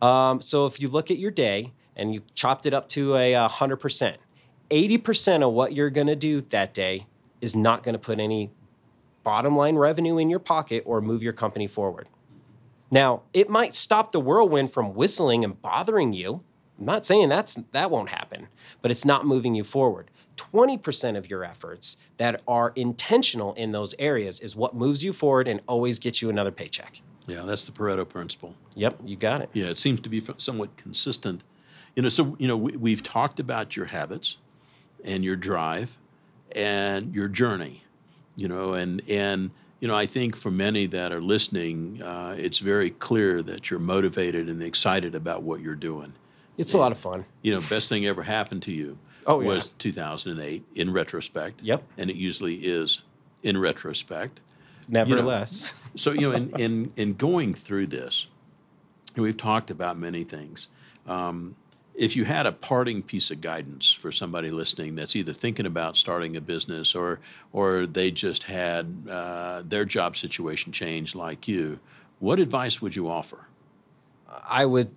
Um, 0.00 0.40
so 0.40 0.66
if 0.66 0.80
you 0.80 0.88
look 0.88 1.10
at 1.10 1.18
your 1.18 1.30
day 1.30 1.72
and 1.94 2.12
you 2.12 2.22
chopped 2.34 2.66
it 2.66 2.74
up 2.74 2.88
to 2.88 3.14
a 3.16 3.32
100%, 3.34 4.16
80% 4.70 5.46
of 5.46 5.52
what 5.52 5.74
you're 5.74 5.90
going 5.90 6.06
to 6.08 6.16
do 6.16 6.40
that 6.50 6.74
day 6.74 7.06
is 7.40 7.54
not 7.54 7.82
going 7.82 7.92
to 7.92 7.98
put 7.98 8.18
any 8.18 8.50
bottom 9.22 9.56
line 9.56 9.76
revenue 9.76 10.18
in 10.18 10.28
your 10.28 10.38
pocket 10.38 10.82
or 10.86 11.00
move 11.00 11.22
your 11.22 11.32
company 11.32 11.66
forward. 11.66 12.08
Now, 12.90 13.22
it 13.32 13.48
might 13.48 13.74
stop 13.74 14.12
the 14.12 14.20
whirlwind 14.20 14.72
from 14.72 14.94
whistling 14.94 15.44
and 15.44 15.60
bothering 15.60 16.12
you. 16.12 16.42
I'm 16.78 16.86
not 16.86 17.06
saying 17.06 17.28
that's 17.28 17.54
that 17.54 17.90
won't 17.90 18.08
happen, 18.08 18.48
but 18.80 18.90
it's 18.90 19.04
not 19.04 19.26
moving 19.26 19.54
you 19.54 19.64
forward. 19.64 20.10
20% 20.52 21.16
of 21.16 21.30
your 21.30 21.44
efforts 21.44 21.96
that 22.16 22.42
are 22.48 22.72
intentional 22.74 23.54
in 23.54 23.72
those 23.72 23.94
areas 23.98 24.40
is 24.40 24.56
what 24.56 24.74
moves 24.74 25.04
you 25.04 25.12
forward 25.12 25.46
and 25.46 25.60
always 25.66 25.98
gets 25.98 26.20
you 26.20 26.30
another 26.30 26.50
paycheck. 26.50 27.00
Yeah, 27.26 27.42
that's 27.42 27.64
the 27.64 27.72
Pareto 27.72 28.08
principle. 28.08 28.56
Yep, 28.74 29.00
you 29.04 29.16
got 29.16 29.42
it. 29.42 29.50
Yeah, 29.52 29.66
it 29.66 29.78
seems 29.78 30.00
to 30.00 30.08
be 30.08 30.22
somewhat 30.38 30.76
consistent. 30.76 31.44
You 31.94 32.02
know, 32.02 32.08
so 32.08 32.36
you 32.38 32.48
know 32.48 32.56
we, 32.56 32.76
we've 32.76 33.02
talked 33.02 33.38
about 33.38 33.76
your 33.76 33.86
habits 33.86 34.38
and 35.04 35.24
your 35.24 35.36
drive 35.36 35.98
and 36.56 37.14
your 37.14 37.28
journey. 37.28 37.84
You 38.36 38.48
know, 38.48 38.74
and 38.74 39.02
and 39.08 39.52
you 39.78 39.86
know 39.86 39.94
I 39.94 40.06
think 40.06 40.34
for 40.34 40.50
many 40.50 40.86
that 40.86 41.12
are 41.12 41.20
listening, 41.20 42.02
uh, 42.02 42.34
it's 42.36 42.58
very 42.58 42.90
clear 42.90 43.40
that 43.42 43.70
you're 43.70 43.78
motivated 43.78 44.48
and 44.48 44.60
excited 44.62 45.14
about 45.14 45.42
what 45.42 45.60
you're 45.60 45.76
doing. 45.76 46.14
It's 46.58 46.74
a 46.74 46.78
lot 46.78 46.92
of 46.92 46.98
fun. 46.98 47.24
You 47.42 47.54
know, 47.54 47.60
best 47.60 47.88
thing 47.88 48.04
ever 48.04 48.24
happened 48.24 48.62
to 48.64 48.72
you 48.72 48.98
Oh, 49.26 49.40
yeah. 49.40 49.48
was 49.48 49.72
2008 49.72 50.64
in 50.74 50.92
retrospect. 50.92 51.62
Yep. 51.62 51.82
And 51.98 52.10
it 52.10 52.16
usually 52.16 52.56
is 52.56 53.02
in 53.42 53.58
retrospect. 53.58 54.40
Nevertheless. 54.88 55.74
So, 55.94 56.12
you 56.12 56.22
know, 56.22 56.32
in, 56.32 56.50
in, 56.58 56.92
in 56.96 57.12
going 57.14 57.54
through 57.54 57.88
this, 57.88 58.26
we've 59.16 59.36
talked 59.36 59.70
about 59.70 59.98
many 59.98 60.24
things. 60.24 60.68
Um, 61.06 61.56
if 61.94 62.16
you 62.16 62.24
had 62.24 62.46
a 62.46 62.52
parting 62.52 63.02
piece 63.02 63.30
of 63.30 63.40
guidance 63.40 63.92
for 63.92 64.10
somebody 64.10 64.50
listening 64.50 64.94
that's 64.94 65.14
either 65.14 65.32
thinking 65.32 65.66
about 65.66 65.96
starting 65.96 66.36
a 66.36 66.40
business 66.40 66.94
or, 66.94 67.20
or 67.52 67.86
they 67.86 68.10
just 68.10 68.44
had 68.44 69.06
uh, 69.08 69.62
their 69.66 69.84
job 69.84 70.16
situation 70.16 70.72
change 70.72 71.14
like 71.14 71.46
you, 71.46 71.78
what 72.18 72.38
advice 72.38 72.80
would 72.80 72.96
you 72.96 73.08
offer? 73.08 73.46
I 74.48 74.64
would 74.64 74.90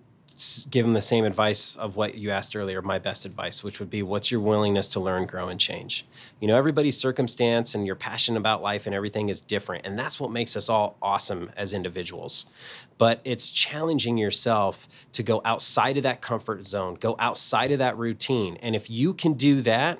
give 0.70 0.84
them 0.84 0.92
the 0.92 1.00
same 1.00 1.24
advice 1.24 1.76
of 1.76 1.96
what 1.96 2.16
you 2.16 2.30
asked 2.30 2.54
earlier, 2.54 2.82
my 2.82 2.98
best 2.98 3.24
advice, 3.24 3.64
which 3.64 3.80
would 3.80 3.88
be 3.88 4.02
what's 4.02 4.30
your 4.30 4.40
willingness 4.40 4.88
to 4.90 5.00
learn, 5.00 5.26
grow, 5.26 5.48
and 5.48 5.58
change? 5.58 6.04
You 6.40 6.48
know, 6.48 6.58
everybody's 6.58 6.96
circumstance 6.96 7.74
and 7.74 7.86
your 7.86 7.96
passion 7.96 8.36
about 8.36 8.60
life 8.60 8.84
and 8.84 8.94
everything 8.94 9.30
is 9.30 9.40
different. 9.40 9.86
And 9.86 9.98
that's 9.98 10.20
what 10.20 10.30
makes 10.30 10.54
us 10.54 10.68
all 10.68 10.98
awesome 11.00 11.50
as 11.56 11.72
individuals. 11.72 12.46
But 12.98 13.20
it's 13.24 13.50
challenging 13.50 14.18
yourself 14.18 14.88
to 15.12 15.22
go 15.22 15.40
outside 15.44 15.96
of 15.96 16.02
that 16.02 16.20
comfort 16.20 16.66
zone, 16.66 16.96
go 16.96 17.16
outside 17.18 17.72
of 17.72 17.78
that 17.78 17.96
routine. 17.96 18.58
And 18.60 18.76
if 18.76 18.90
you 18.90 19.14
can 19.14 19.34
do 19.34 19.62
that, 19.62 19.98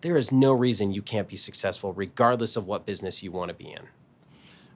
there 0.00 0.16
is 0.16 0.32
no 0.32 0.52
reason 0.52 0.92
you 0.92 1.02
can't 1.02 1.28
be 1.28 1.36
successful, 1.36 1.92
regardless 1.92 2.56
of 2.56 2.66
what 2.66 2.86
business 2.86 3.22
you 3.22 3.30
want 3.30 3.48
to 3.48 3.54
be 3.54 3.70
in. 3.70 3.82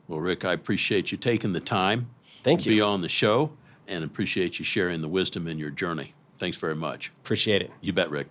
Well, 0.09 0.21
Rick, 0.21 0.45
I 0.45 0.53
appreciate 0.53 1.11
you 1.11 1.17
taking 1.17 1.53
the 1.53 1.61
time 1.61 2.11
Thank 2.43 2.63
to 2.63 2.69
be 2.69 2.81
on 2.81 3.01
the 3.01 3.09
show 3.09 3.53
and 3.91 4.05
appreciate 4.05 4.59
you 4.59 4.65
sharing 4.65 5.03
the 5.03 5.09
wisdom 5.09 5.47
in 5.47 5.59
your 5.59 5.71
journey. 5.71 6.15
Thanks 6.39 6.57
very 6.57 6.75
much. 6.75 7.13
Appreciate 7.19 7.61
it. 7.61 7.71
You 7.83 7.93
bet, 7.93 8.11
Rick. 8.11 8.29